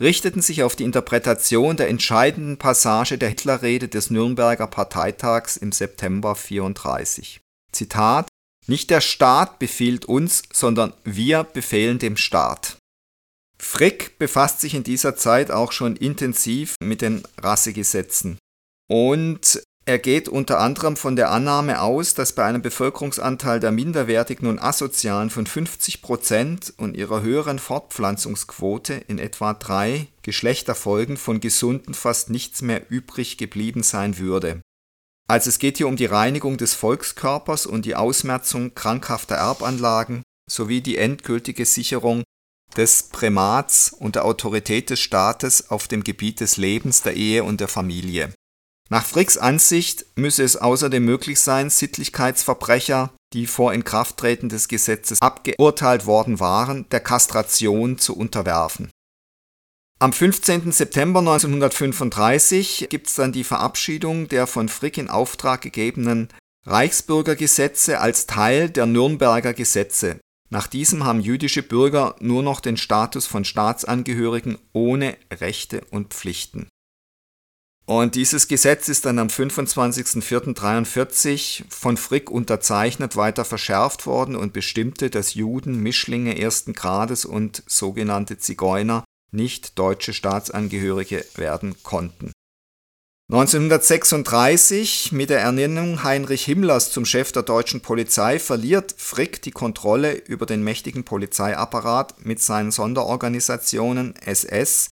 richteten 0.00 0.40
sich 0.40 0.62
auf 0.62 0.76
die 0.76 0.84
Interpretation 0.84 1.76
der 1.76 1.88
entscheidenden 1.88 2.56
Passage 2.56 3.18
der 3.18 3.28
Hitlerrede 3.28 3.88
des 3.88 4.10
Nürnberger 4.10 4.66
Parteitags 4.66 5.58
im 5.58 5.72
September 5.72 6.34
34. 6.34 7.40
Zitat 7.70 8.28
Nicht 8.66 8.88
der 8.88 9.02
Staat 9.02 9.58
befiehlt 9.58 10.06
uns, 10.06 10.42
sondern 10.50 10.94
wir 11.04 11.44
befehlen 11.44 11.98
dem 11.98 12.16
Staat. 12.16 12.78
Frick 13.58 14.18
befasst 14.18 14.62
sich 14.62 14.74
in 14.74 14.84
dieser 14.84 15.16
Zeit 15.16 15.50
auch 15.50 15.70
schon 15.70 15.96
intensiv 15.96 16.76
mit 16.80 17.02
den 17.02 17.22
Rassegesetzen 17.38 18.38
und 18.88 19.62
er 19.86 19.98
geht 19.98 20.30
unter 20.30 20.60
anderem 20.60 20.96
von 20.96 21.14
der 21.14 21.30
Annahme 21.30 21.82
aus, 21.82 22.14
dass 22.14 22.32
bei 22.32 22.44
einem 22.44 22.62
Bevölkerungsanteil 22.62 23.60
der 23.60 23.70
minderwertigen 23.70 24.48
und 24.48 24.58
asozialen 24.58 25.28
von 25.28 25.46
50 25.46 26.00
Prozent 26.00 26.72
und 26.78 26.96
ihrer 26.96 27.20
höheren 27.20 27.58
Fortpflanzungsquote 27.58 28.94
in 28.94 29.18
etwa 29.18 29.52
drei 29.52 30.06
Geschlechterfolgen 30.22 31.18
von 31.18 31.40
gesunden 31.40 31.92
fast 31.92 32.30
nichts 32.30 32.62
mehr 32.62 32.90
übrig 32.90 33.36
geblieben 33.36 33.82
sein 33.82 34.16
würde. 34.16 34.62
Also 35.28 35.50
es 35.50 35.58
geht 35.58 35.76
hier 35.76 35.88
um 35.88 35.96
die 35.96 36.06
Reinigung 36.06 36.56
des 36.56 36.72
Volkskörpers 36.72 37.66
und 37.66 37.84
die 37.84 37.94
Ausmerzung 37.94 38.74
krankhafter 38.74 39.36
Erbanlagen 39.36 40.22
sowie 40.50 40.80
die 40.80 40.96
endgültige 40.96 41.66
Sicherung 41.66 42.22
des 42.76 43.04
Prämats 43.04 43.92
und 43.92 44.14
der 44.14 44.24
Autorität 44.24 44.88
des 44.88 45.00
Staates 45.00 45.70
auf 45.70 45.88
dem 45.88 46.04
Gebiet 46.04 46.40
des 46.40 46.56
Lebens, 46.56 47.02
der 47.02 47.16
Ehe 47.16 47.44
und 47.44 47.60
der 47.60 47.68
Familie. 47.68 48.32
Nach 48.90 49.04
Fricks 49.04 49.38
Ansicht 49.38 50.04
müsse 50.14 50.42
es 50.42 50.56
außerdem 50.56 51.04
möglich 51.04 51.40
sein, 51.40 51.70
Sittlichkeitsverbrecher, 51.70 53.14
die 53.32 53.46
vor 53.46 53.72
Inkrafttreten 53.72 54.48
des 54.48 54.68
Gesetzes 54.68 55.20
abgeurteilt 55.22 56.06
worden 56.06 56.38
waren, 56.38 56.88
der 56.90 57.00
Kastration 57.00 57.98
zu 57.98 58.16
unterwerfen. 58.16 58.90
Am 60.00 60.12
15. 60.12 60.70
September 60.70 61.20
1935 61.20 62.88
gibt 62.90 63.08
es 63.08 63.14
dann 63.14 63.32
die 63.32 63.44
Verabschiedung 63.44 64.28
der 64.28 64.46
von 64.46 64.68
Frick 64.68 64.98
in 64.98 65.08
Auftrag 65.08 65.62
gegebenen 65.62 66.28
Reichsbürgergesetze 66.66 68.00
als 68.00 68.26
Teil 68.26 68.68
der 68.68 68.86
Nürnberger 68.86 69.54
Gesetze. 69.54 70.20
Nach 70.50 70.66
diesem 70.66 71.04
haben 71.04 71.20
jüdische 71.20 71.62
Bürger 71.62 72.16
nur 72.20 72.42
noch 72.42 72.60
den 72.60 72.76
Status 72.76 73.26
von 73.26 73.44
Staatsangehörigen 73.44 74.58
ohne 74.72 75.16
Rechte 75.32 75.82
und 75.90 76.12
Pflichten. 76.12 76.68
Und 77.86 78.14
dieses 78.14 78.48
Gesetz 78.48 78.88
ist 78.88 79.04
dann 79.04 79.18
am 79.18 79.28
25.04.43 79.28 81.64
von 81.68 81.98
Frick 81.98 82.30
unterzeichnet, 82.30 83.16
weiter 83.16 83.44
verschärft 83.44 84.06
worden 84.06 84.36
und 84.36 84.54
bestimmte, 84.54 85.10
dass 85.10 85.34
Juden, 85.34 85.82
Mischlinge 85.82 86.38
ersten 86.38 86.72
Grades 86.72 87.26
und 87.26 87.62
sogenannte 87.66 88.38
Zigeuner 88.38 89.04
nicht 89.32 89.78
deutsche 89.78 90.14
Staatsangehörige 90.14 91.26
werden 91.34 91.74
konnten. 91.82 92.32
1936, 93.30 95.12
mit 95.12 95.30
der 95.30 95.40
Ernennung 95.40 96.04
Heinrich 96.04 96.44
Himmlers 96.44 96.90
zum 96.90 97.06
Chef 97.06 97.32
der 97.32 97.42
deutschen 97.42 97.80
Polizei, 97.80 98.38
verliert 98.38 98.94
Frick 98.96 99.42
die 99.42 99.50
Kontrolle 99.50 100.12
über 100.12 100.46
den 100.46 100.62
mächtigen 100.62 101.04
Polizeiapparat 101.04 102.24
mit 102.24 102.40
seinen 102.40 102.70
Sonderorganisationen 102.70 104.14
SS, 104.16 104.88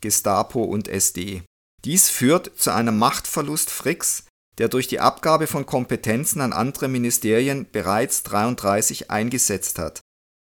Gestapo 0.00 0.64
und 0.64 0.88
SD. 0.88 1.42
Dies 1.86 2.08
führt 2.10 2.50
zu 2.58 2.72
einem 2.72 2.98
Machtverlust 2.98 3.70
Fricks, 3.70 4.24
der 4.58 4.68
durch 4.68 4.88
die 4.88 4.98
Abgabe 4.98 5.46
von 5.46 5.66
Kompetenzen 5.66 6.40
an 6.40 6.52
andere 6.52 6.88
Ministerien 6.88 7.64
bereits 7.70 8.24
33 8.24 9.08
eingesetzt 9.12 9.78
hat. 9.78 10.00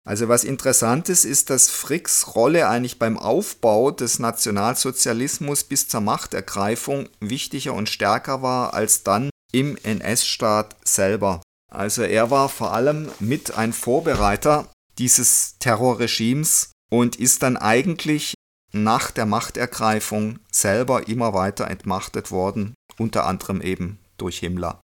Also 0.07 0.29
was 0.29 0.45
interessant 0.45 1.09
ist, 1.09 1.25
ist, 1.25 1.51
dass 1.51 1.71
Fricks 1.71 2.37
Rolle 2.37 2.69
eigentlich 2.69 3.01
beim 3.01 3.19
Aufbau 3.19 3.91
des 3.91 4.21
Nationalsozialismus 4.21 5.65
bis 5.65 5.89
zur 5.89 6.03
Machtergreifung 6.03 7.09
wichtiger 7.19 7.75
und 7.75 7.89
stärker 7.89 8.41
war 8.41 8.73
als 8.73 9.03
dann 9.03 9.31
im 9.51 9.77
NS-Staat 9.83 10.77
selber. 10.85 11.43
Also 11.69 12.03
er 12.03 12.31
war 12.31 12.49
vor 12.49 12.75
allem 12.75 13.11
mit 13.19 13.59
ein 13.59 13.73
Vorbereiter 13.73 14.71
dieses 14.99 15.57
Terrorregimes 15.59 16.71
und 16.93 17.17
ist 17.17 17.43
dann 17.43 17.57
eigentlich 17.57 18.35
nach 18.75 19.11
der 19.11 19.25
Machtergreifung 19.25 20.41
selber 20.51 21.09
immer 21.09 21.33
weiter 21.33 21.69
entmachtet 21.71 22.31
worden, 22.31 22.75
unter 22.99 23.27
anderem 23.27 23.61
eben 23.61 23.99
durch 24.19 24.39
Himmler. 24.39 24.81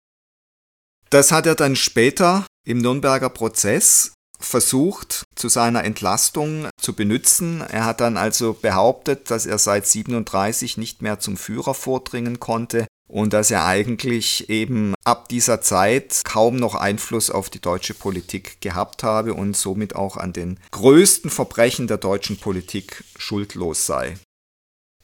Das 1.11 1.31
hat 1.31 1.47
er 1.47 1.55
dann 1.55 1.77
später 1.77 2.47
im 2.67 2.79
Nürnberger 2.79 3.29
Prozess 3.29 4.15
versucht 4.41 5.25
zu 5.37 5.49
seiner 5.49 5.85
Entlastung 5.85 6.69
zu 6.81 6.95
benutzen. 6.95 7.61
Er 7.61 7.85
hat 7.85 8.01
dann 8.01 8.17
also 8.17 8.55
behauptet, 8.55 9.31
dass 9.31 9.47
er 9.47 9.59
seit 9.59 9.87
37 9.87 10.77
nicht 10.77 11.03
mehr 11.03 11.21
zum 11.21 11.37
Führer 11.37 11.75
vordringen 11.75 12.41
konnte 12.41 12.87
und 13.15 13.33
dass 13.33 13.53
er 13.53 13.65
eigentlich 13.65 14.51
eben 14.51 14.95
ab 15.05 15.29
dieser 15.29 15.61
Zeit 15.61 16.23
kaum 16.25 16.57
noch 16.57 16.75
Einfluss 16.75 17.31
auf 17.31 17.49
die 17.49 17.61
deutsche 17.61 17.95
Politik 17.95 18.61
gehabt 18.61 19.05
habe 19.05 19.35
und 19.35 19.57
somit 19.57 19.95
auch 19.95 20.17
an 20.17 20.33
den 20.33 20.59
größten 20.73 21.31
Verbrechen 21.31 21.87
der 21.87 21.99
deutschen 21.99 22.39
Politik 22.39 23.05
schuldlos 23.17 23.87
sei. 23.87 24.19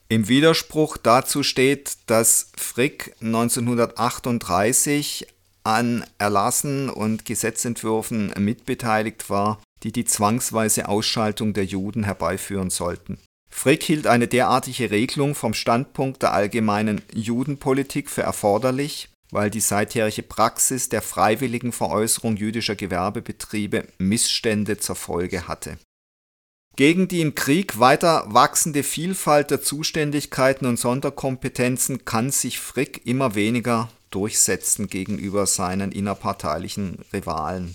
Im 0.09 0.27
Widerspruch 0.27 0.97
dazu 0.97 1.45
steht, 1.45 1.99
dass 2.07 2.51
Frick 2.57 3.15
1938 3.21 5.29
an 5.63 6.05
Erlassen 6.19 6.91
und 6.91 7.25
Gesetzentwürfen 7.25 8.35
mitbeteiligt 8.37 9.31
war, 9.31 9.63
die 9.85 9.93
die 9.93 10.05
zwangsweise 10.05 10.89
Ausschaltung 10.89 11.53
der 11.53 11.65
Juden 11.65 12.03
herbeiführen 12.03 12.71
sollten. 12.71 13.21
Frick 13.61 13.83
hielt 13.83 14.07
eine 14.07 14.27
derartige 14.27 14.91
Regelung 14.91 15.35
vom 15.35 15.53
Standpunkt 15.53 16.23
der 16.23 16.33
allgemeinen 16.33 17.03
Judenpolitik 17.13 18.09
für 18.09 18.23
erforderlich, 18.23 19.11
weil 19.33 19.51
die 19.51 19.61
seitherige 19.61 20.23
Praxis 20.23 20.89
der 20.89 21.03
freiwilligen 21.03 21.71
Veräußerung 21.71 22.39
jüdischer 22.39 22.75
Gewerbebetriebe 22.75 23.87
Missstände 23.99 24.79
zur 24.79 24.97
Folge 24.97 25.47
hatte. 25.47 25.77
Gegen 26.77 27.07
die 27.07 27.21
im 27.21 27.35
Krieg 27.35 27.79
weiter 27.79 28.25
wachsende 28.29 28.83
Vielfalt 28.83 29.51
der 29.51 29.61
Zuständigkeiten 29.61 30.65
und 30.65 30.79
Sonderkompetenzen 30.79 32.07
kann 32.07 32.31
sich 32.31 32.59
Frick 32.59 33.03
immer 33.05 33.35
weniger 33.35 33.91
durchsetzen 34.09 34.87
gegenüber 34.87 35.45
seinen 35.45 35.93
innerparteilichen 35.93 37.05
Rivalen. 37.13 37.75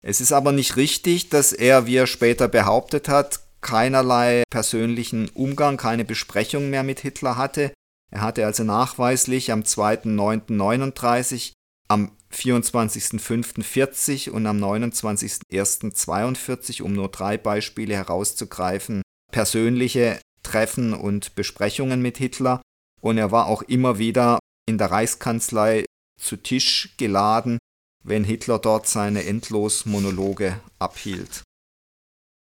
Es 0.00 0.20
ist 0.20 0.30
aber 0.30 0.52
nicht 0.52 0.76
richtig, 0.76 1.28
dass 1.28 1.52
er, 1.52 1.86
wie 1.86 1.96
er 1.96 2.06
später 2.06 2.46
behauptet 2.46 3.08
hat, 3.08 3.40
keinerlei 3.64 4.44
persönlichen 4.50 5.28
Umgang, 5.30 5.76
keine 5.76 6.04
Besprechung 6.04 6.70
mehr 6.70 6.84
mit 6.84 7.00
Hitler 7.00 7.36
hatte. 7.36 7.74
Er 8.12 8.20
hatte 8.20 8.46
also 8.46 8.62
nachweislich 8.62 9.50
am 9.50 9.62
2.9.39, 9.62 11.54
am 11.88 12.12
24.05.40 12.32 14.30
und 14.30 14.46
am 14.46 14.62
29.01.42, 14.62 16.82
um 16.82 16.92
nur 16.92 17.08
drei 17.08 17.36
Beispiele 17.38 17.94
herauszugreifen, 17.94 19.02
persönliche 19.32 20.20
Treffen 20.44 20.92
und 20.92 21.34
Besprechungen 21.34 22.02
mit 22.02 22.18
Hitler. 22.18 22.60
Und 23.00 23.18
er 23.18 23.32
war 23.32 23.46
auch 23.46 23.62
immer 23.62 23.98
wieder 23.98 24.38
in 24.68 24.78
der 24.78 24.90
Reichskanzlei 24.90 25.84
zu 26.20 26.36
Tisch 26.36 26.94
geladen, 26.98 27.58
wenn 28.04 28.24
Hitler 28.24 28.58
dort 28.58 28.86
seine 28.86 29.24
Endlosmonologe 29.24 30.60
abhielt. 30.78 31.42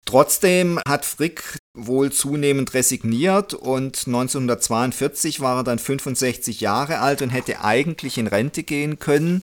Trotzdem 0.06 0.80
hat 0.88 1.04
Frick 1.04 1.58
wohl 1.76 2.12
zunehmend 2.12 2.74
resigniert 2.76 3.54
und 3.54 4.06
1942 4.06 5.42
war 5.42 5.58
er 5.58 5.64
dann 5.64 5.80
65 5.80 6.62
Jahre 6.62 7.00
alt 7.00 7.24
und 7.24 7.32
hätte 7.32 7.64
eigentlich 7.64 8.18
in 8.18 8.28
Rente 8.28 8.64
gehen 8.64 9.00
können. 9.00 9.42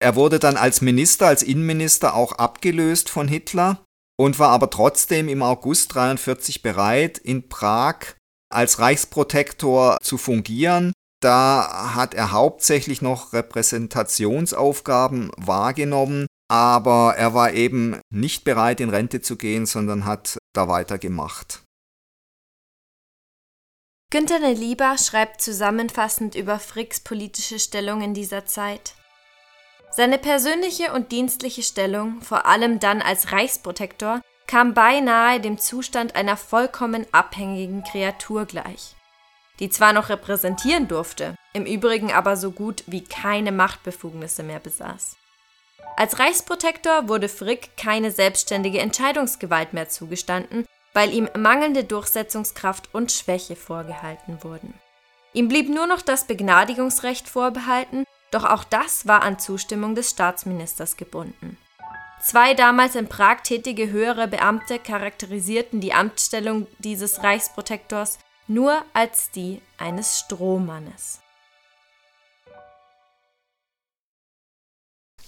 Er 0.00 0.14
wurde 0.14 0.38
dann 0.38 0.56
als 0.56 0.80
Minister, 0.80 1.26
als 1.26 1.42
Innenminister 1.42 2.14
auch 2.14 2.32
abgelöst 2.32 3.10
von 3.10 3.26
Hitler 3.26 3.84
und 4.16 4.38
war 4.38 4.50
aber 4.50 4.70
trotzdem 4.70 5.28
im 5.28 5.42
August 5.42 5.90
1943 5.90 6.62
bereit, 6.62 7.18
in 7.18 7.48
Prag 7.48 8.14
als 8.52 8.78
Reichsprotektor 8.78 9.98
zu 10.02 10.16
fungieren. 10.16 10.92
Da 11.20 11.94
hat 11.94 12.14
er 12.14 12.32
hauptsächlich 12.32 13.02
noch 13.02 13.32
Repräsentationsaufgaben 13.32 15.32
wahrgenommen, 15.36 16.26
aber 16.48 17.14
er 17.16 17.34
war 17.34 17.52
eben 17.52 18.00
nicht 18.10 18.44
bereit, 18.44 18.80
in 18.80 18.90
Rente 18.90 19.20
zu 19.20 19.36
gehen, 19.36 19.66
sondern 19.66 20.04
hat 20.04 20.38
da 20.52 20.68
weitergemacht. 20.68 21.62
Günter 24.10 24.38
Nelieber 24.38 24.96
schreibt 24.96 25.40
zusammenfassend 25.40 26.36
über 26.36 26.60
Fricks 26.60 27.00
politische 27.00 27.58
Stellung 27.58 28.00
in 28.00 28.14
dieser 28.14 28.46
Zeit. 28.46 28.94
Seine 29.90 30.18
persönliche 30.18 30.92
und 30.92 31.10
dienstliche 31.10 31.62
Stellung, 31.62 32.20
vor 32.20 32.46
allem 32.46 32.78
dann 32.78 33.02
als 33.02 33.32
Reichsprotektor, 33.32 34.20
kam 34.46 34.74
beinahe 34.74 35.40
dem 35.40 35.58
Zustand 35.58 36.14
einer 36.14 36.36
vollkommen 36.36 37.06
abhängigen 37.12 37.82
Kreatur 37.82 38.46
gleich, 38.46 38.94
die 39.58 39.70
zwar 39.70 39.92
noch 39.92 40.10
repräsentieren 40.10 40.86
durfte, 40.86 41.34
im 41.52 41.66
Übrigen 41.66 42.12
aber 42.12 42.36
so 42.36 42.50
gut 42.50 42.84
wie 42.86 43.02
keine 43.02 43.52
Machtbefugnisse 43.52 44.42
mehr 44.42 44.60
besaß. 44.60 45.16
Als 45.96 46.18
Reichsprotektor 46.18 47.08
wurde 47.08 47.28
Frick 47.28 47.76
keine 47.76 48.10
selbstständige 48.10 48.80
Entscheidungsgewalt 48.80 49.72
mehr 49.72 49.88
zugestanden, 49.88 50.66
weil 50.92 51.12
ihm 51.12 51.28
mangelnde 51.36 51.84
Durchsetzungskraft 51.84 52.92
und 52.92 53.12
Schwäche 53.12 53.56
vorgehalten 53.56 54.42
wurden. 54.42 54.74
Ihm 55.32 55.48
blieb 55.48 55.68
nur 55.68 55.86
noch 55.86 56.02
das 56.02 56.26
Begnadigungsrecht 56.26 57.28
vorbehalten, 57.28 58.04
doch 58.30 58.44
auch 58.44 58.64
das 58.64 59.06
war 59.06 59.22
an 59.22 59.38
Zustimmung 59.38 59.94
des 59.94 60.10
Staatsministers 60.10 60.96
gebunden. 60.96 61.58
Zwei 62.20 62.54
damals 62.54 62.94
in 62.94 63.08
Prag 63.08 63.42
tätige 63.42 63.90
höhere 63.90 64.28
Beamte 64.28 64.78
charakterisierten 64.78 65.80
die 65.80 65.92
Amtsstellung 65.92 66.66
dieses 66.78 67.22
Reichsprotektors 67.22 68.18
nur 68.46 68.82
als 68.94 69.30
die 69.30 69.60
eines 69.78 70.20
Strohmannes. 70.20 71.20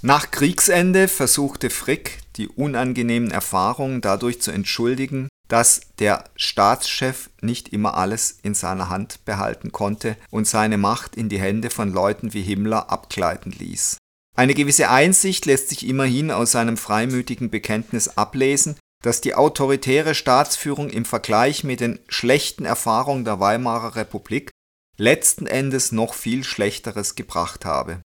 Nach 0.06 0.30
Kriegsende 0.30 1.08
versuchte 1.08 1.68
Frick, 1.68 2.20
die 2.36 2.46
unangenehmen 2.46 3.32
Erfahrungen 3.32 4.00
dadurch 4.00 4.40
zu 4.40 4.52
entschuldigen, 4.52 5.26
dass 5.48 5.80
der 5.98 6.30
Staatschef 6.36 7.28
nicht 7.40 7.70
immer 7.70 7.96
alles 7.96 8.38
in 8.44 8.54
seiner 8.54 8.88
Hand 8.88 9.24
behalten 9.24 9.72
konnte 9.72 10.16
und 10.30 10.46
seine 10.46 10.78
Macht 10.78 11.16
in 11.16 11.28
die 11.28 11.40
Hände 11.40 11.70
von 11.70 11.92
Leuten 11.92 12.34
wie 12.34 12.42
Himmler 12.42 12.88
abgleiten 12.88 13.50
ließ. 13.50 13.96
Eine 14.36 14.54
gewisse 14.54 14.90
Einsicht 14.90 15.44
lässt 15.44 15.70
sich 15.70 15.84
immerhin 15.84 16.30
aus 16.30 16.52
seinem 16.52 16.76
freimütigen 16.76 17.50
Bekenntnis 17.50 18.16
ablesen, 18.16 18.76
dass 19.02 19.20
die 19.20 19.34
autoritäre 19.34 20.14
Staatsführung 20.14 20.88
im 20.88 21.04
Vergleich 21.04 21.64
mit 21.64 21.80
den 21.80 21.98
schlechten 22.06 22.64
Erfahrungen 22.64 23.24
der 23.24 23.40
Weimarer 23.40 23.96
Republik 23.96 24.52
letzten 24.98 25.48
Endes 25.48 25.90
noch 25.90 26.14
viel 26.14 26.44
Schlechteres 26.44 27.16
gebracht 27.16 27.64
habe. 27.64 28.02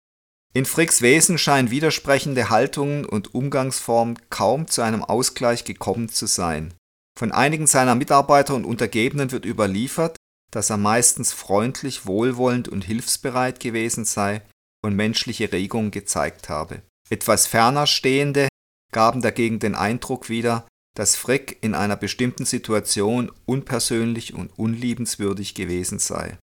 In 0.54 0.64
Fricks 0.64 1.02
Wesen 1.02 1.38
scheinen 1.38 1.70
widersprechende 1.70 2.50
Haltungen 2.50 3.04
und 3.04 3.34
Umgangsformen 3.34 4.18
kaum 4.30 4.66
zu 4.66 4.82
einem 4.82 5.04
Ausgleich 5.04 5.64
gekommen 5.64 6.08
zu 6.08 6.26
sein. 6.26 6.74
Von 7.18 7.32
einigen 7.32 7.66
seiner 7.66 7.94
Mitarbeiter 7.94 8.54
und 8.54 8.64
Untergebenen 8.64 9.30
wird 9.30 9.44
überliefert, 9.44 10.16
dass 10.50 10.70
er 10.70 10.78
meistens 10.78 11.32
freundlich, 11.32 12.06
wohlwollend 12.06 12.68
und 12.68 12.84
hilfsbereit 12.84 13.60
gewesen 13.60 14.04
sei 14.04 14.42
und 14.82 14.96
menschliche 14.96 15.52
Regungen 15.52 15.90
gezeigt 15.90 16.48
habe. 16.48 16.82
Etwas 17.10 17.46
ferner 17.46 17.86
Stehende 17.86 18.48
gaben 18.92 19.20
dagegen 19.20 19.58
den 19.58 19.74
Eindruck 19.74 20.28
wieder, 20.28 20.66
dass 20.96 21.16
Frick 21.16 21.58
in 21.60 21.74
einer 21.74 21.96
bestimmten 21.96 22.44
Situation 22.44 23.30
unpersönlich 23.44 24.34
und 24.34 24.58
unliebenswürdig 24.58 25.54
gewesen 25.54 25.98
sei. 25.98 26.38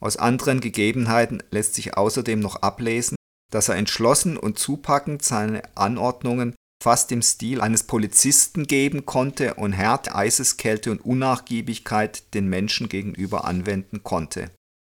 Aus 0.00 0.16
anderen 0.16 0.60
Gegebenheiten 0.60 1.42
lässt 1.50 1.74
sich 1.74 1.96
außerdem 1.96 2.40
noch 2.40 2.56
ablesen, 2.56 3.16
dass 3.56 3.70
er 3.70 3.76
entschlossen 3.76 4.36
und 4.36 4.58
zupackend 4.58 5.22
seine 5.22 5.62
Anordnungen 5.76 6.54
fast 6.84 7.10
im 7.10 7.22
Stil 7.22 7.62
eines 7.62 7.84
Polizisten 7.84 8.66
geben 8.66 9.06
konnte 9.06 9.54
und 9.54 9.72
Härte, 9.72 10.14
Eiseskälte 10.14 10.90
und 10.90 11.02
Unnachgiebigkeit 11.02 12.34
den 12.34 12.48
Menschen 12.48 12.90
gegenüber 12.90 13.46
anwenden 13.46 14.02
konnte. 14.02 14.50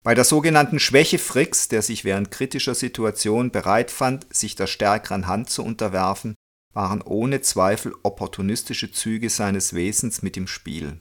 Bei 0.03 0.17
der 0.17 0.25
sogenannten 0.25 0.81
Schwäche 0.81 1.21
Fricks, 1.21 1.69
der 1.69 1.83
sich 1.83 2.03
während 2.03 2.33
kritischer 2.33 2.75
Situationen 2.75 3.53
bereit 3.53 3.93
fand, 3.93 4.27
sich 4.35 4.57
der 4.57 4.67
stärkeren 4.67 5.29
Hand 5.29 5.51
zu 5.51 5.63
unterwerfen, 5.63 6.35
waren 6.75 7.01
ohne 7.01 7.41
Zweifel 7.43 7.95
opportunistische 8.03 8.91
Züge 8.91 9.31
seines 9.31 9.73
Wesens 9.73 10.21
mit 10.23 10.37
im 10.37 10.49
Spiel. 10.49 10.99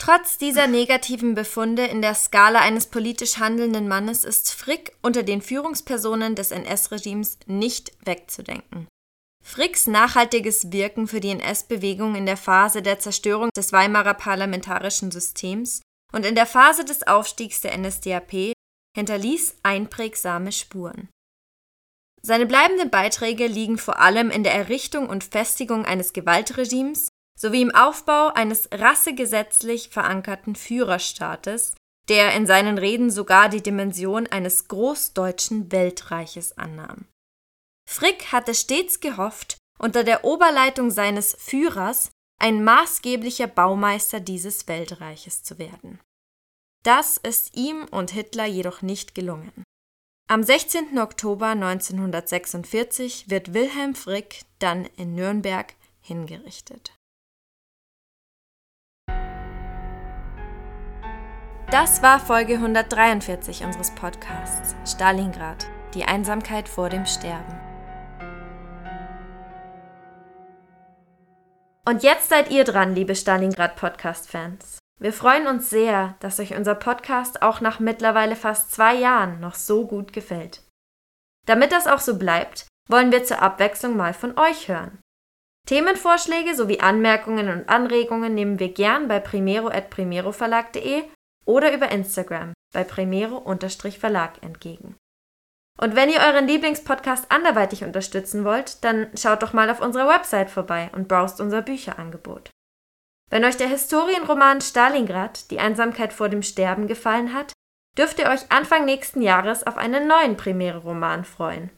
Trotz 0.00 0.38
dieser 0.38 0.66
negativen 0.66 1.34
Befunde 1.34 1.84
in 1.84 2.00
der 2.00 2.14
Skala 2.14 2.60
eines 2.60 2.86
politisch 2.86 3.36
handelnden 3.36 3.86
Mannes 3.86 4.24
ist 4.24 4.50
Frick 4.50 4.96
unter 5.02 5.22
den 5.22 5.42
Führungspersonen 5.42 6.34
des 6.34 6.52
NS-Regimes 6.52 7.38
nicht 7.44 7.92
wegzudenken. 8.06 8.88
Fricks 9.44 9.86
nachhaltiges 9.86 10.72
Wirken 10.72 11.06
für 11.06 11.20
die 11.20 11.28
NS-Bewegung 11.28 12.14
in 12.14 12.24
der 12.24 12.38
Phase 12.38 12.80
der 12.80 12.98
Zerstörung 12.98 13.50
des 13.54 13.74
Weimarer 13.74 14.14
parlamentarischen 14.14 15.10
Systems 15.10 15.82
und 16.14 16.24
in 16.24 16.34
der 16.34 16.46
Phase 16.46 16.86
des 16.86 17.06
Aufstiegs 17.06 17.60
der 17.60 17.76
NSDAP 17.76 18.54
hinterließ 18.96 19.56
einprägsame 19.62 20.52
Spuren. 20.52 21.10
Seine 22.22 22.46
bleibenden 22.46 22.88
Beiträge 22.88 23.46
liegen 23.46 23.76
vor 23.76 23.98
allem 23.98 24.30
in 24.30 24.44
der 24.44 24.54
Errichtung 24.54 25.10
und 25.10 25.24
Festigung 25.24 25.84
eines 25.84 26.14
Gewaltregimes 26.14 27.08
sowie 27.40 27.62
im 27.62 27.74
Aufbau 27.74 28.28
eines 28.34 28.68
rassegesetzlich 28.70 29.88
verankerten 29.88 30.56
Führerstaates, 30.56 31.74
der 32.08 32.34
in 32.34 32.46
seinen 32.46 32.76
Reden 32.76 33.10
sogar 33.10 33.48
die 33.48 33.62
Dimension 33.62 34.26
eines 34.26 34.68
großdeutschen 34.68 35.72
Weltreiches 35.72 36.58
annahm. 36.58 37.06
Frick 37.88 38.30
hatte 38.32 38.54
stets 38.54 39.00
gehofft, 39.00 39.56
unter 39.78 40.04
der 40.04 40.24
Oberleitung 40.24 40.90
seines 40.90 41.34
Führers 41.38 42.10
ein 42.38 42.62
maßgeblicher 42.62 43.46
Baumeister 43.46 44.20
dieses 44.20 44.68
Weltreiches 44.68 45.42
zu 45.42 45.58
werden. 45.58 45.98
Das 46.82 47.16
ist 47.16 47.56
ihm 47.56 47.86
und 47.90 48.10
Hitler 48.10 48.46
jedoch 48.46 48.82
nicht 48.82 49.14
gelungen. 49.14 49.64
Am 50.28 50.42
16. 50.42 50.98
Oktober 50.98 51.48
1946 51.48 53.30
wird 53.30 53.54
Wilhelm 53.54 53.94
Frick 53.94 54.42
dann 54.58 54.86
in 54.96 55.14
Nürnberg 55.14 55.74
hingerichtet. 56.00 56.92
Das 61.70 62.02
war 62.02 62.18
Folge 62.18 62.54
143 62.54 63.62
unseres 63.62 63.92
Podcasts 63.92 64.74
Stalingrad, 64.84 65.68
die 65.94 66.02
Einsamkeit 66.02 66.68
vor 66.68 66.88
dem 66.88 67.06
Sterben. 67.06 67.60
Und 71.86 72.02
jetzt 72.02 72.28
seid 72.28 72.50
ihr 72.50 72.64
dran, 72.64 72.96
liebe 72.96 73.14
Stalingrad 73.14 73.76
Podcast-Fans. 73.76 74.80
Wir 74.98 75.12
freuen 75.12 75.46
uns 75.46 75.70
sehr, 75.70 76.16
dass 76.18 76.40
euch 76.40 76.56
unser 76.56 76.74
Podcast 76.74 77.40
auch 77.40 77.60
nach 77.60 77.78
mittlerweile 77.78 78.34
fast 78.34 78.72
zwei 78.72 78.96
Jahren 78.96 79.38
noch 79.38 79.54
so 79.54 79.86
gut 79.86 80.12
gefällt. 80.12 80.64
Damit 81.46 81.70
das 81.70 81.86
auch 81.86 82.00
so 82.00 82.18
bleibt, 82.18 82.66
wollen 82.88 83.12
wir 83.12 83.22
zur 83.22 83.42
Abwechslung 83.42 83.96
mal 83.96 84.12
von 84.12 84.36
euch 84.36 84.66
hören. 84.66 84.98
Themenvorschläge 85.68 86.56
sowie 86.56 86.80
Anmerkungen 86.80 87.48
und 87.48 87.68
Anregungen 87.68 88.34
nehmen 88.34 88.58
wir 88.58 88.72
gern 88.72 89.06
bei 89.06 89.20
primero.primeroverlag.de 89.20 91.04
oder 91.44 91.72
über 91.72 91.90
Instagram 91.90 92.52
bei 92.72 92.84
primero-verlag 92.84 94.42
entgegen. 94.42 94.96
Und 95.80 95.96
wenn 95.96 96.10
ihr 96.10 96.20
euren 96.20 96.46
Lieblingspodcast 96.46 97.30
anderweitig 97.30 97.84
unterstützen 97.84 98.44
wollt, 98.44 98.84
dann 98.84 99.10
schaut 99.16 99.42
doch 99.42 99.52
mal 99.52 99.70
auf 99.70 99.80
unserer 99.80 100.08
Website 100.08 100.50
vorbei 100.50 100.90
und 100.94 101.08
browst 101.08 101.40
unser 101.40 101.62
Bücherangebot. 101.62 102.50
Wenn 103.30 103.44
euch 103.44 103.56
der 103.56 103.68
Historienroman 103.68 104.60
Stalingrad, 104.60 105.50
die 105.50 105.60
Einsamkeit 105.60 106.12
vor 106.12 106.28
dem 106.28 106.42
Sterben 106.42 106.86
gefallen 106.86 107.32
hat, 107.32 107.52
dürft 107.96 108.18
ihr 108.18 108.28
euch 108.28 108.50
Anfang 108.50 108.84
nächsten 108.84 109.22
Jahres 109.22 109.66
auf 109.66 109.76
einen 109.76 110.06
neuen 110.06 110.36
Premiere-Roman 110.36 111.24
freuen. 111.24 111.70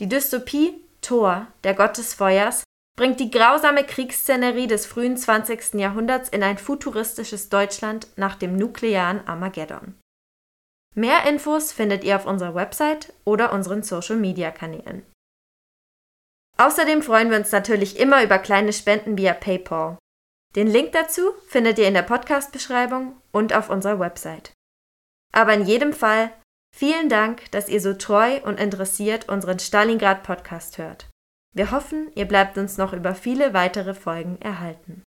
Die 0.00 0.08
Dystopie 0.08 0.84
Thor, 1.00 1.46
der 1.64 1.74
Gott 1.74 1.96
des 1.98 2.14
Feuers, 2.14 2.64
bringt 2.98 3.20
die 3.20 3.30
grausame 3.30 3.84
Kriegsszenerie 3.84 4.66
des 4.66 4.84
frühen 4.84 5.16
20. 5.16 5.74
Jahrhunderts 5.74 6.28
in 6.28 6.42
ein 6.42 6.58
futuristisches 6.58 7.48
Deutschland 7.48 8.08
nach 8.16 8.34
dem 8.34 8.56
nuklearen 8.56 9.26
Armageddon. 9.26 9.94
Mehr 10.96 11.24
Infos 11.28 11.70
findet 11.70 12.02
ihr 12.02 12.16
auf 12.16 12.26
unserer 12.26 12.56
Website 12.56 13.14
oder 13.24 13.52
unseren 13.52 13.84
Social-Media-Kanälen. 13.84 15.06
Außerdem 16.56 17.02
freuen 17.02 17.30
wir 17.30 17.38
uns 17.38 17.52
natürlich 17.52 18.00
immer 18.00 18.24
über 18.24 18.40
kleine 18.40 18.72
Spenden 18.72 19.16
via 19.16 19.32
PayPal. 19.32 19.96
Den 20.56 20.66
Link 20.66 20.90
dazu 20.90 21.30
findet 21.46 21.78
ihr 21.78 21.86
in 21.86 21.94
der 21.94 22.02
Podcast-Beschreibung 22.02 23.16
und 23.30 23.54
auf 23.54 23.70
unserer 23.70 24.00
Website. 24.00 24.52
Aber 25.32 25.54
in 25.54 25.64
jedem 25.64 25.92
Fall 25.92 26.32
vielen 26.74 27.08
Dank, 27.08 27.48
dass 27.52 27.68
ihr 27.68 27.80
so 27.80 27.94
treu 27.94 28.40
und 28.42 28.58
interessiert 28.58 29.28
unseren 29.28 29.60
Stalingrad-Podcast 29.60 30.78
hört. 30.78 31.07
Wir 31.58 31.72
hoffen, 31.72 32.12
ihr 32.14 32.28
bleibt 32.28 32.56
uns 32.56 32.78
noch 32.78 32.92
über 32.92 33.16
viele 33.16 33.52
weitere 33.52 33.92
Folgen 33.92 34.40
erhalten. 34.40 35.04